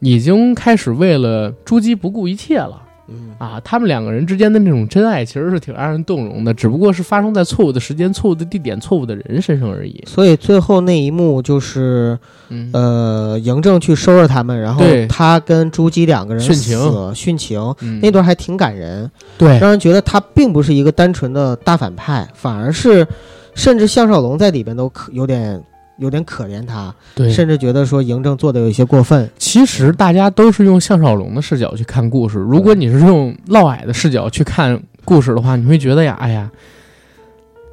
[0.00, 2.82] 已经开始为了朱姬不顾一切了。
[3.08, 3.30] 嗯。
[3.38, 3.58] 啊！
[3.64, 10.04] 他们两个人之间的那种真爱其实是挺让人动容的，只不过是发生在错误的时间、错误的地点、错误的人身上而已。
[10.06, 12.18] 所以最后那一幕就是，
[12.50, 16.78] 嗯，呃，嬴政去收拾他们，然后他跟朱姬两个人殉情。
[17.14, 17.98] 殉情，嗯。
[18.02, 19.58] 那段还挺感人，对。
[19.58, 23.06] 让人觉得他并不是一个单纯的大反派，反而是，
[23.54, 25.62] 甚至项少龙在里边都可有点
[25.98, 29.28] 有点可怜他，对，甚至觉得说嬴政做的有一些过分。
[29.38, 32.38] 其实大家都是用项少龙的视角去看故事。
[32.38, 36.50] 如果你是用嫪毐的视角去看故事的话，你会觉得呀，哎呀，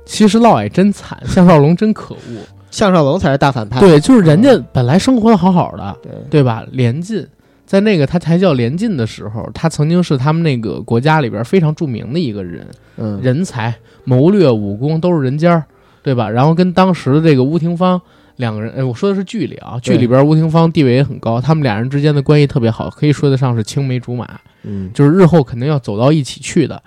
[0.05, 2.41] 其实嫪毐真惨，项少龙真可恶。
[2.69, 3.79] 项少龙才是大反派。
[3.79, 6.65] 对，就是人家本来生活的好好的，对对吧？
[6.71, 7.25] 连晋
[7.67, 12.65] 在那个他才叫连晋的时候，他曾经是他们那个国家里边非常著名的一个人，
[12.95, 15.65] 嗯，人才、谋略、武功都是人尖儿，
[16.01, 16.29] 对吧？
[16.29, 18.01] 然后跟当时的这个吴廷芳
[18.37, 24.25] 两个人，哎，我说的是剧里啊，剧里边吴廷芳地位也很高，他们俩人之间的关系特别好，可以说得上是青梅竹马，
[24.63, 26.81] 嗯，就是日后肯定要走到一起去的。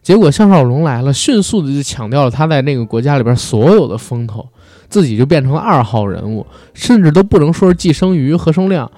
[0.00, 4.48] 结果项少龙来了，迅速的就抢掉了他在那个国家里边所有的风头，
[4.88, 8.90] 自己就变成了二号人物，甚至都不能说是寄生于何生亮，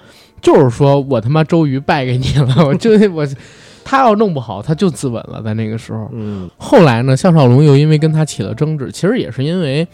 [0.43, 3.27] 就是说我他妈周瑜败给你了， 我就我
[3.85, 6.11] 他要弄不好他就自刎了，在那个时候。
[6.13, 9.87] 嗯后来呢，项少龙又因为跟他起了争执，其实也是因为，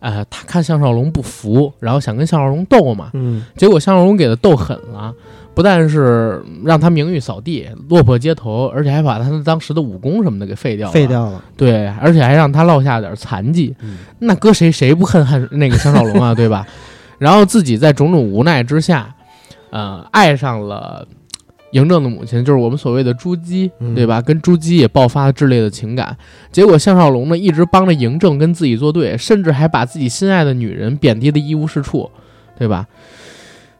[0.00, 5.12] 呃，他看项少龙不服，然后想跟项少龙斗嘛，嗯结果项少龙给他斗狠了，
[5.54, 10.92] 不但是让他名誉扫地、落魄街头，而且还把他当时的武功什么的给废掉了。
[10.92, 11.06] 废。
[11.06, 11.42] 掉了。
[11.56, 13.74] 对，而且还让他落下点残疾。
[13.82, 16.66] 嗯那搁谁谁不恨恨那个项少龙啊， 对吧？
[17.18, 19.14] 然后自己在种种无奈之下，
[19.74, 21.04] 呃，爱上了
[21.72, 24.22] 嬴政的母亲，就是我们所谓的朱姬，嗯对吧？
[24.22, 26.16] 跟朱姬也爆发了炽烈的情感。
[26.52, 32.08] 结果项少龙呢，一直帮着嬴政跟自己作对，甚至还把自己心爱的女人贬低的一无是处，
[32.56, 32.86] 对吧？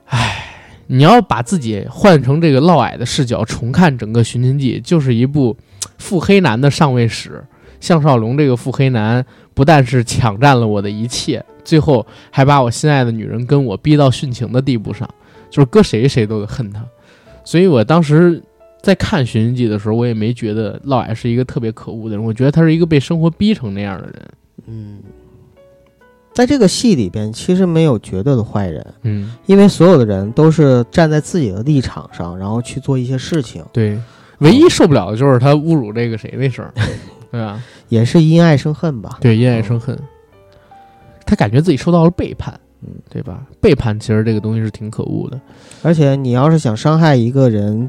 [0.07, 0.47] 唉，
[0.89, 5.57] 你要把自己换成这个嫪毐的视角重看整个《寻秦记》，就是一部
[5.99, 7.45] 腹黑男的上位史。
[7.79, 15.09] 项少龙这个腹黑男，不但是抢占了我的一切，最后还把我心爱的女人跟我逼到殉情的地步上，
[15.55, 16.85] 就是搁谁谁都得恨他。
[17.45, 18.43] 所以我当时
[18.83, 24.29] 在看《寻秦记》的时候，我也没觉得嫪毐是一个特别可恶的人，我觉得他是一个被生活逼成那样的人。
[24.67, 24.99] 嗯，
[26.33, 33.97] 在这个戏里边，其实没有绝对的坏人，嗯，因为所有的人都是站在自己的立场上，然后去做一些事情，对，
[34.39, 36.75] 唯一受不了的就是他侮辱这个谁那事儿，
[37.31, 37.63] 对吧？
[37.89, 39.19] 也是因爱生恨吧。
[39.21, 39.97] 对，因爱生恨，
[41.25, 43.47] 他感觉自己受到了背叛，嗯，对吧？
[43.61, 45.41] 背叛其实这个东西是挺可恶的。
[45.82, 47.89] 而且你要是想伤害一个人，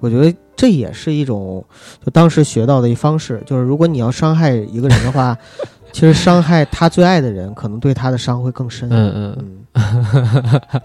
[0.00, 1.64] 我觉得这也是一种
[2.04, 5.36] 就当时学到的一方式，就是如果你要伤害一个人的话，
[5.92, 8.88] 其实伤害他最爱的人，可能对他的伤会更深。
[8.90, 10.80] 嗯嗯，嗯，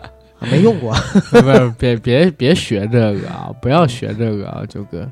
[0.51, 0.93] 没用过。
[1.31, 3.51] 不是，别别别学这个啊！
[3.61, 5.07] 不要学这个啊，九哥。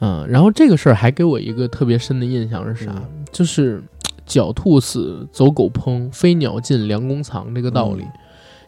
[0.00, 2.92] 嗯，然后这个事儿还给我一个特别深的印象是啥？
[2.94, 3.82] 嗯就是
[4.28, 7.54] 狡兔死，走狗烹；飞鸟尽，良弓藏。
[7.54, 8.02] 这个道理。
[8.04, 8.12] 嗯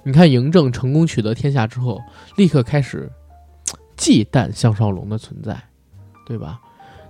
[0.02, 2.00] 你看嬴政成功取得天下之后，
[2.36, 3.06] 立刻开始
[3.98, 5.54] 忌惮项少龙的存在，
[6.26, 6.58] 对吧？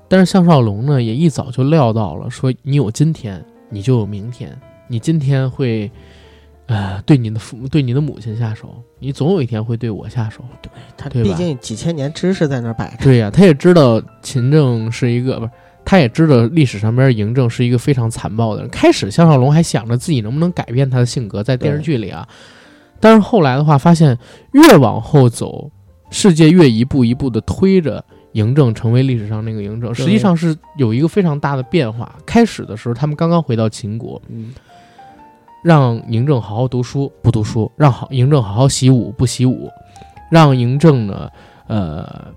[0.09, 4.61] 但是项少龙呢，也一早就料到了，说你有今天，你就有明天。
[4.89, 5.89] 你今天会，
[6.67, 10.43] 呃，对你的父母、对你的母亲下手，你总有一天会对我下手。
[10.97, 13.05] 他对他毕竟几千年知识在那儿摆着。
[13.05, 15.53] 对呀、他也知道秦政是一个不是，
[15.91, 18.71] 他也知道历史上边嬴政是一个非常残暴的人。
[18.71, 22.29] 开始项少龙还想着自己能不能改变他的性格，在电视剧里啊，
[23.01, 24.17] 但是后来的话，发现
[24.53, 25.69] 越往后走，
[26.09, 32.15] 世界越一步一步的推着嬴政成为历史上那个嬴政，实际上是有一个非常大的变化。
[32.25, 34.55] 开始的时候，他们刚刚回到秦国，嗯，
[35.65, 39.69] 让嬴政好好读书，不读书；让好嬴政好好习武，不习武；
[40.31, 41.29] 让嬴政呢，
[41.67, 42.33] 呃，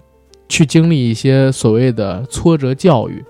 [0.50, 3.24] 去经历一些所谓的挫折教育，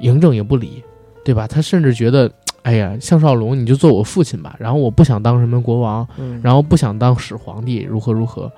[0.00, 0.82] 嬴政也不理，
[1.24, 1.46] 对吧？
[1.46, 2.30] 他甚至觉得，
[2.62, 8.50] 哎呀，项少龙你就做我父亲吧，然后我不想当什么国王，嗯然后不想当始皇帝，如何如何。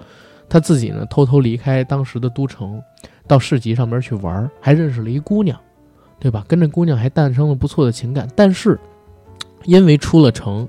[0.49, 2.83] 他自己呢，偷偷离开当时的都城，
[3.27, 5.59] 到市集上边去玩，还认识了一姑娘，
[6.19, 6.43] 对吧？
[6.49, 8.27] 跟这姑娘还诞生了不错的情感。
[8.35, 8.79] 但是，
[9.65, 10.67] 因为出了城，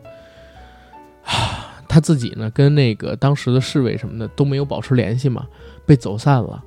[1.24, 5.48] 啊， 他自己呢跟那个当时的侍卫什么的都没有保持联系嘛，
[5.86, 6.62] 被走散了，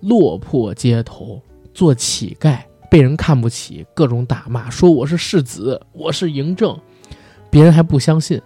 [0.00, 1.40] 落魄街头，
[1.72, 2.58] 做乞丐，
[2.90, 6.78] 被人看不起，各种打骂，说我是世子，我是嬴政，
[7.50, 8.40] 别人还不相信，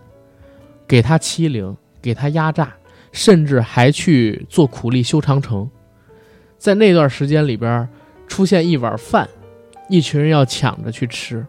[0.89, 2.73] 给他欺凌，给他压榨，
[3.13, 5.69] 甚至还去做苦力修长城。
[6.57, 7.89] 在那段时间里边，
[8.27, 9.29] 出现一碗饭，
[9.89, 11.47] 一群人要抢着去吃，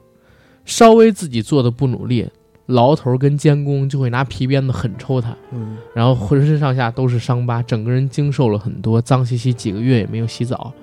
[0.65, 2.29] 稍微自己做的不努力，
[2.65, 10.73] 牢头跟监工就会拿皮鞭子狠抽他，嗯然后浑身上下都是伤疤，整个人经受了很多，脏兮兮，几个月也没有洗澡。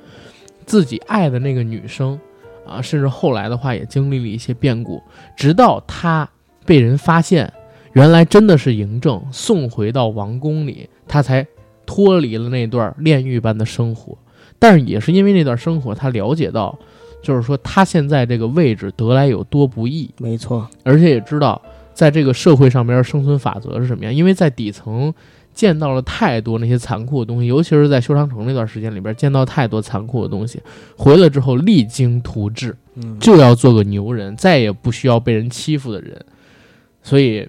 [0.68, 2.20] 自己爱的那个女生
[2.66, 5.02] 啊，甚至后来的话也经历了一些变故，
[5.34, 6.28] 直到他
[6.66, 7.50] 被人发现，
[7.94, 11.46] 原来真的是嬴政，送回到王宫里，他才
[11.86, 14.16] 脱离了那段炼狱般的生活。
[14.58, 16.78] 但是也是因为那段生活，他了解到，
[17.22, 21.62] 就是说他现在这个位置得来有多不易，没错，而且也知道
[21.94, 25.14] 在这个社会上边生存法则是什么样，因为在底层
[25.58, 30.62] 见到了太多那些残酷的东西，尤其是在修长城那段时间里边见到太多残酷的东西，
[30.96, 36.24] 回来之后励精图治，嗯，就要做个牛人，再也不需要被人欺负的人，
[37.02, 37.48] 所以。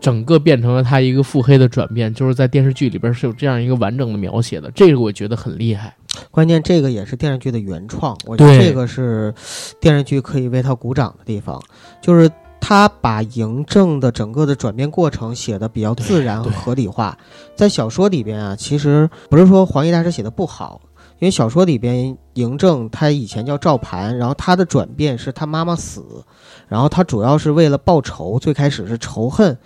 [0.00, 5.92] 整个变成了他一个腹黑的转变，就是在电视剧里边是有这样一个完整的描写的，这个我觉得很厉害。
[6.30, 9.34] 关键这个也是电视剧的原创，我觉得这个是
[9.80, 11.60] 电视剧可以为他鼓掌的地方，
[12.00, 12.30] 就是
[12.68, 17.16] 他把嬴政的整个的转变过程写的比较自然和合理化。
[17.56, 20.82] 在小说里边啊，其实不是说黄易大师写的不好，
[21.18, 26.04] 因为小说里边嬴政他以前叫赵盘，然后他的转变是他妈妈死，
[26.68, 29.56] 然后他主要是为了报仇，最开始是仇恨。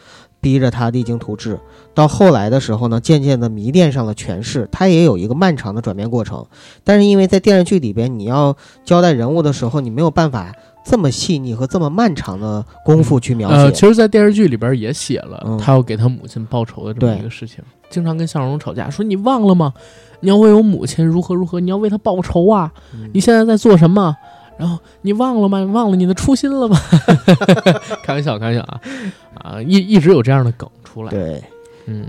[0.40, 1.57] 逼着他励精图治，
[1.94, 6.44] 到后来的时候呢，渐渐的迷恋上了权势，他也有一个漫长的转变过程。
[6.82, 10.53] 但是因为在电视剧里边，你要交代人物的时候，你没有办法
[10.85, 13.55] 这么细腻和这么漫长的功夫去描写。
[13.57, 19.72] 呃，其实，在电视剧里边也写了嗯他要给他母亲报仇的这么一个事情，经常跟向荣吵架，说你忘了吗？
[20.20, 22.72] 你要为我母亲如何如何，你要为她报仇啊！
[22.95, 24.16] 嗯你现在在做什么？
[24.59, 25.59] 然后你忘了吗？
[25.61, 26.78] 你忘了你的初心了吗？
[28.05, 28.80] 开玩笑，开玩笑啊！
[29.35, 31.11] 啊，一一直有这样的梗出来。
[31.11, 31.43] 对，
[31.87, 32.07] 嗯，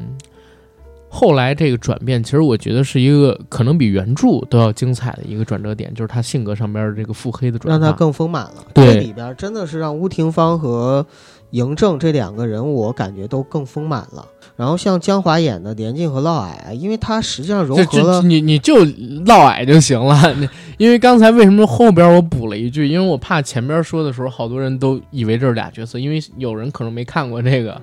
[1.15, 7.85] 后来这个转变，其实我觉得是一个可能比原著都要精彩的一个转折点，就是他性格上边的这个腹黑的转化。
[7.85, 8.65] 让他更丰满了。
[8.73, 11.05] 对这里边真的是让乌廷芳和
[11.51, 14.25] 嬴政这两个人物，我感觉都更丰满了。
[14.55, 20.33] 然后像江华演的连晋和嫪毐啊，因为他实际上融合了你你就嫪毐就行了。
[20.33, 20.49] 你
[20.79, 22.87] 因为刚才为什么后边我补了一句？
[22.87, 27.79] 因为我怕前边说的时候，好多人都以为这是俩角色，因为有人可能没看过这个。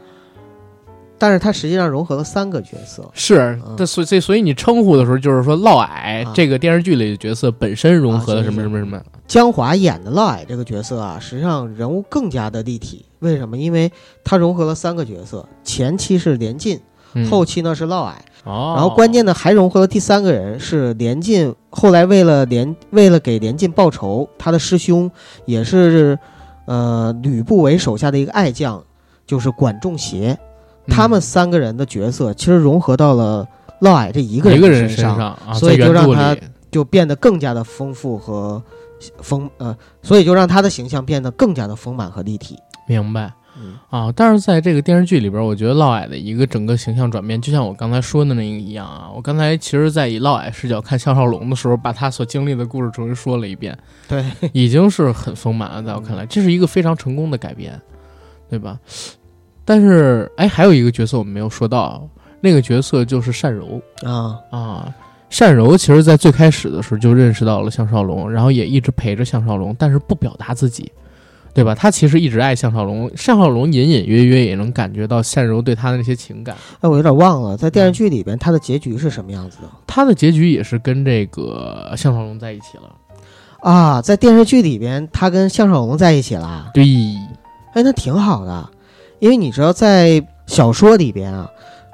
[1.21, 3.09] 但是他实际上融合了三个角色。
[3.13, 8.99] 是所以所以你称呼的时候，就是说嫪毐啊这个电视剧里的角色本身融合了啊什么什么什么。
[9.29, 13.05] 江华演的嫪毐这个角色啊，实际上人物更加的立体。
[13.19, 13.59] 为什么？
[13.59, 13.93] 因为
[14.25, 16.81] 他融合了三个角色，前期是连晋，
[17.13, 18.15] 嗯后期呢是嫪毐，
[18.45, 21.55] 哦，然后关键呢还融合了第三个人是连晋。
[21.69, 25.09] 后来为了连为了给连晋报仇，他的师兄
[25.45, 26.19] 也是
[26.65, 28.83] 呃吕不韦手下的一个爱将，
[29.27, 30.37] 就是管仲邪。
[30.87, 33.47] 他们三个人的角色其实融合到了
[33.81, 36.37] 嫪毐这一一个人身上，上啊，所以就让他
[36.71, 38.63] 就变得更加的丰富和
[39.23, 42.59] 丰呃，所以就让他的形象变得更加的丰满和立体。
[42.87, 43.33] 明白。
[43.59, 44.13] 嗯啊。
[44.15, 49.11] 但是在这个电视剧里边，我觉得嫪毐的一个整个形象转变，就像我刚才说的那个一样啊。
[49.15, 53.77] 我刚才其实，在以嫪毐视角看项少龙的时候，把他所经历的故事重新说了一遍，
[54.07, 55.83] 对，已经是很丰满了。
[55.83, 57.81] 在我看来，这是一个非常成功的改编，
[58.49, 58.79] 对吧？
[59.65, 62.09] 但是，哎，还有一个角色我们没有说到，
[62.41, 63.81] 那个角色就是单柔。
[64.03, 64.95] 啊，啊，
[65.39, 70.91] 单柔其实在最开始的时候就认识到了项少龙，然后也一直陪着项少龙，但是不表达自己，
[71.55, 71.75] 对吧？
[71.75, 76.57] 他其实一直爱项少龙，项少龙隐隐约约也能感觉到单柔对他的那些情感。
[76.81, 82.91] 哎，我有点忘了，在电视剧里边他的结局是什么样子的他的结局也是跟这个项少龙在一起了。
[83.61, 84.01] 啊？
[84.01, 86.83] 在电视剧里边，他跟项少龙在一起了，对，
[87.75, 88.71] 哎，那挺好的，
[89.21, 91.49] 因为你知道，在小说里边啊，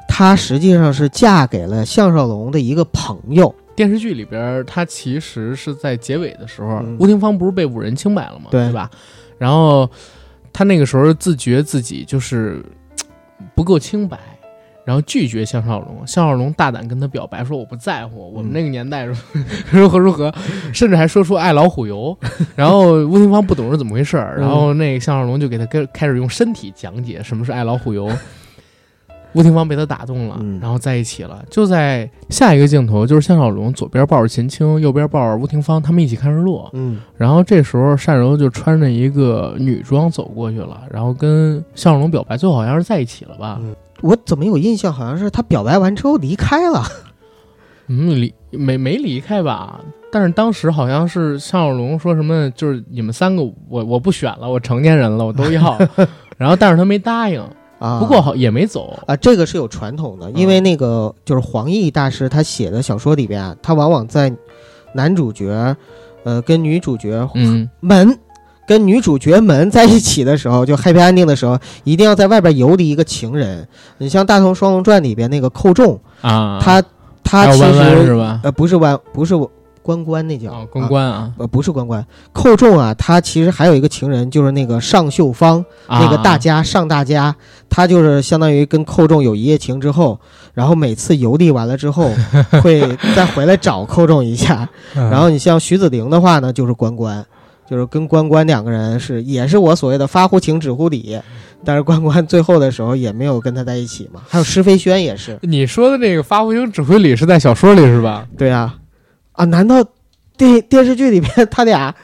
[0.09, 8.47] 她实际上是嫁给了项少龙的一个朋友，电视剧里边她其实是在结尾的时候，嗯吴廷芳不是被五人清白了吗？
[8.51, 8.91] 对吧？
[9.37, 9.91] 然后
[10.53, 12.65] 她那个时候自觉自己就是
[13.55, 14.19] 不够清白，
[14.87, 16.07] 然后拒绝项少龙。
[16.07, 19.15] 项少龙大胆跟他表白说：“我不在乎，我们那个年代如
[19.71, 20.33] 如何如何，
[20.73, 22.17] 甚至还说出爱老虎油。
[22.57, 28.09] ”然后吴廷芳不懂是怎么回事儿，然后那个项少龙就给他跟开始用身体讲解什么是爱老虎油。
[29.33, 31.45] 吴廷芳被他打动了，嗯然后在一起了。
[31.51, 36.71] 就在下一个镜头，就是项少龙左边抱着秦青，右边抱着吴廷芳，他们一起看日落。
[36.73, 43.59] 嗯，然后这时候单柔就穿着一个女装走过去了，然后跟项少龙表白，最后好像是在一起了吧？
[43.61, 46.83] 嗯我怎么有印象，好像是他表白完之后离开了，
[47.89, 49.81] 嗯，离没没离开吧？
[50.13, 55.79] 但是当时好像是项少龙说什么，就是你们三个我我不选了，我成年人了，我都要。
[56.39, 57.43] 然后但是他没答应，
[57.79, 58.99] 啊，不过好也没走。
[59.07, 64.33] 啊，这个是有传统的，因为那个就是黄奕大师他写的小说里边啊，他往往在
[64.95, 65.77] 男主角，
[66.25, 68.19] 呃，跟女主角嗯们。
[68.67, 73.67] 跟女主角们在一起的时候，就 happy ending 的时候，一定要在外边游离一个情人。
[73.99, 76.83] 你像《大同双龙传》里边那个寇仲，啊，他
[77.23, 77.65] 他其实？
[78.43, 79.35] 呃不是弯不是
[79.83, 87.33] 关关那叫哦，关关啊，呃不是关关，寇仲啊，他其实还有一个情人，就是那个尚秀芳，那个大啊家尚大家，
[87.71, 90.19] 他就是相当于跟寇仲有一夜情之后，
[90.55, 92.11] 然后每次游历完了之后，
[92.63, 92.81] 会
[93.15, 94.69] 再回来找寇仲一下。
[94.97, 97.25] 嗯然后你像徐子凌的话呢，就是关关，
[97.69, 101.21] 就是跟关关两个人是也是我所谓的发乎情止乎礼，
[101.65, 104.21] 但是关关最后的时候也没有跟他在一起嘛。
[104.29, 108.27] 还有施飞轩也是，你说的那个发乎情止乎礼是在小说里是吧？
[108.39, 108.77] 对啊，
[109.33, 109.85] 啊，难道
[110.37, 111.95] 电电视剧里边他俩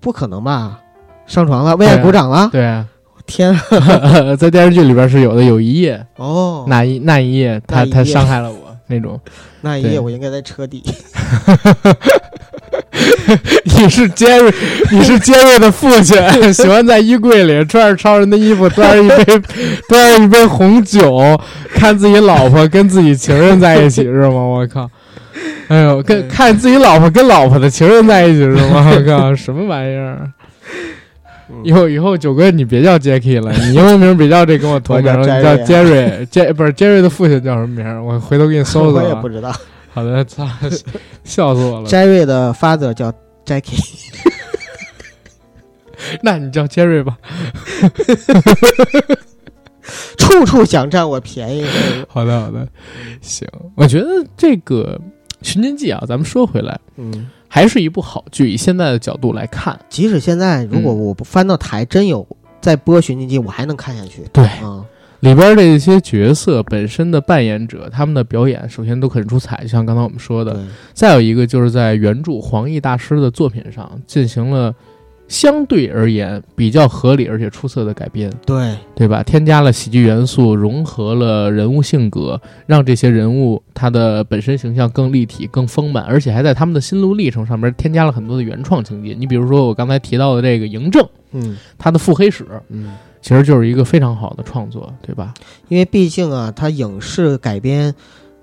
[0.00, 0.80] 不可能吧？
[1.26, 2.86] 上床了，为爱鼓掌了，对啊，
[3.26, 4.36] 天啊！
[4.38, 9.20] 在电视剧里边是有的，有一夜，哦，那一那一夜他他伤害了我那种。
[9.66, 10.82] 对那一夜我应该在车底。
[13.64, 14.52] 你是杰瑞，
[14.90, 16.16] 你是杰瑞的父亲，
[16.52, 19.24] 喜欢在衣柜里穿着超人的衣服，端着一杯
[19.88, 21.38] 端着一杯红酒，
[21.74, 24.42] 看自己老婆跟自己情人在一起是吗？
[24.42, 24.90] 我靠！
[25.68, 28.90] 哎呦，跟看自己老婆跟老婆的情人在一起是吗？
[28.94, 30.30] 我靠，什么玩意儿？
[31.62, 38.02] 以后以后九哥你别叫 Jacky 了，你英文名别叫这，跟我同名， 我叫你叫 Jerry 杰不是 Jerry 的父亲叫什么名儿？
[38.02, 39.28] 我回头给你搜搜啊我也不。
[39.28, 39.52] 知道。
[39.92, 40.46] 好的，操，
[41.24, 41.88] 笑死我了。
[41.88, 43.12] Jerry 的 father 叫
[43.44, 43.80] Jackie，
[46.22, 47.16] 那你叫 Jerry 吧。
[50.18, 51.64] 处处想占我便宜。
[52.08, 52.66] 好的，好的，
[53.22, 53.46] 行。
[53.76, 55.00] 我觉得这个
[55.48, 58.50] 《寻秦记》啊，咱们说回来，嗯，还是一部好剧。
[58.50, 62.26] 以现在的角度来看，即使现在如果嗯我不翻到台真有
[62.60, 64.22] 在播《寻秦记》，我还能看下去。
[64.32, 64.84] 对啊，
[65.20, 70.64] 里边的一些角色本身的扮演者，他们的表演首先都很出彩，就像刚才我们说的。
[70.92, 74.74] 再有一个就是在原著黄奕大师的作品上进行了
[75.28, 78.32] 相对而言比较合理而且出色的改编。
[78.44, 79.22] 对，对吧？
[79.22, 89.14] 添加了喜剧元素，融合了人物性格，让这些人物他的本身形象更立体、更丰满，而且还在他们的心路历程上面添加了很多的原创情节。
[89.18, 95.34] 你比如说我刚才提到的这个嬴政，嗯他的腹黑史嗯，其实就是一个非常好的创作，对吧？
[95.68, 97.92] 因为毕竟啊，他影视改编，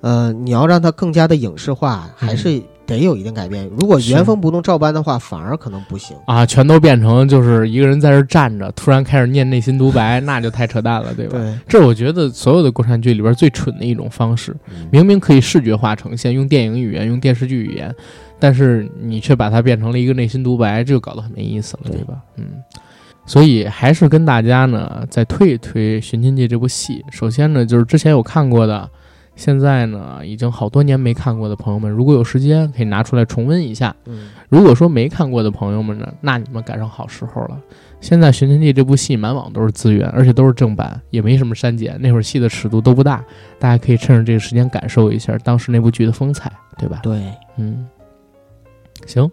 [0.02, 3.70] 呃，你要让它更加的影视化，还是得有一定改变。
[3.78, 6.16] 如果原封不动照搬的话，反而可能不行。
[6.26, 11.38] 啊，全都变成就是一个人在这儿站着，突然开始念内心独白，那就太扯淡了，对吧？
[11.38, 14.56] 对，这我觉得所有的国产剧里边最蠢的一种方式。
[14.92, 17.94] 明明可以视觉化呈现，用电影语言、用电视剧语言，
[18.40, 22.16] 但是你却把它变成了一个内心独白，这就搞得很没意思了，对对吧？
[22.38, 22.46] 嗯，
[23.26, 27.04] 所以还是跟大家呢再推一推《寻秦记》这部戏。
[27.12, 28.90] 首先呢，就是之前有看过的，
[29.36, 33.96] 现在呢，已经好多年没看过的朋友们，如果有时间可以拿出来重温一下。
[34.06, 37.60] 嗯，如果说没看过的朋友们呢，那你们赶上好时候了。
[38.00, 42.00] 现在《寻秦记》这部戏满网都是资源，而且都是正版，也没什么删减。
[42.00, 43.24] 那会儿戏的尺度都不大，
[43.58, 47.00] 大家可以趁着这个时间感受一下当时那部剧的风采，对吧？
[47.02, 47.24] 对，
[47.58, 47.88] 嗯，
[49.06, 49.30] 行，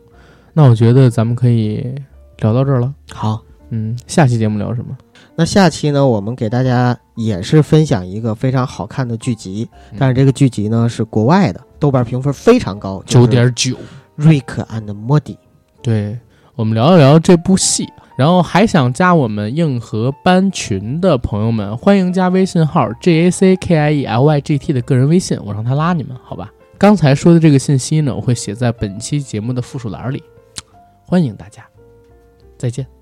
[0.52, 1.94] 那我觉得咱们可以
[2.38, 2.94] 聊到这儿了。
[3.12, 3.42] 好。
[3.72, 4.96] 嗯，下期节目聊什么？
[5.40, 9.66] 那下期呢，我们给大家也是分享一个非常好看的剧集，
[9.98, 13.74] 但是这个剧集呢是国外的，豆瓣评分非常高，九点九。
[14.16, 15.38] 瑞克 and 莫迪，
[15.80, 16.18] 对
[16.56, 17.88] 我们聊一聊这部戏。
[18.18, 26.52] 然后还想加我们硬核班群的朋友们，欢迎加微信号 j a c k i e l y g t 的个人微信，我让他拉你们，好吧？
[26.76, 30.22] 刚才说的这个信息呢，我会写在本期节目的附属栏里，
[31.06, 31.64] 欢迎大家，
[32.58, 32.99] 再见。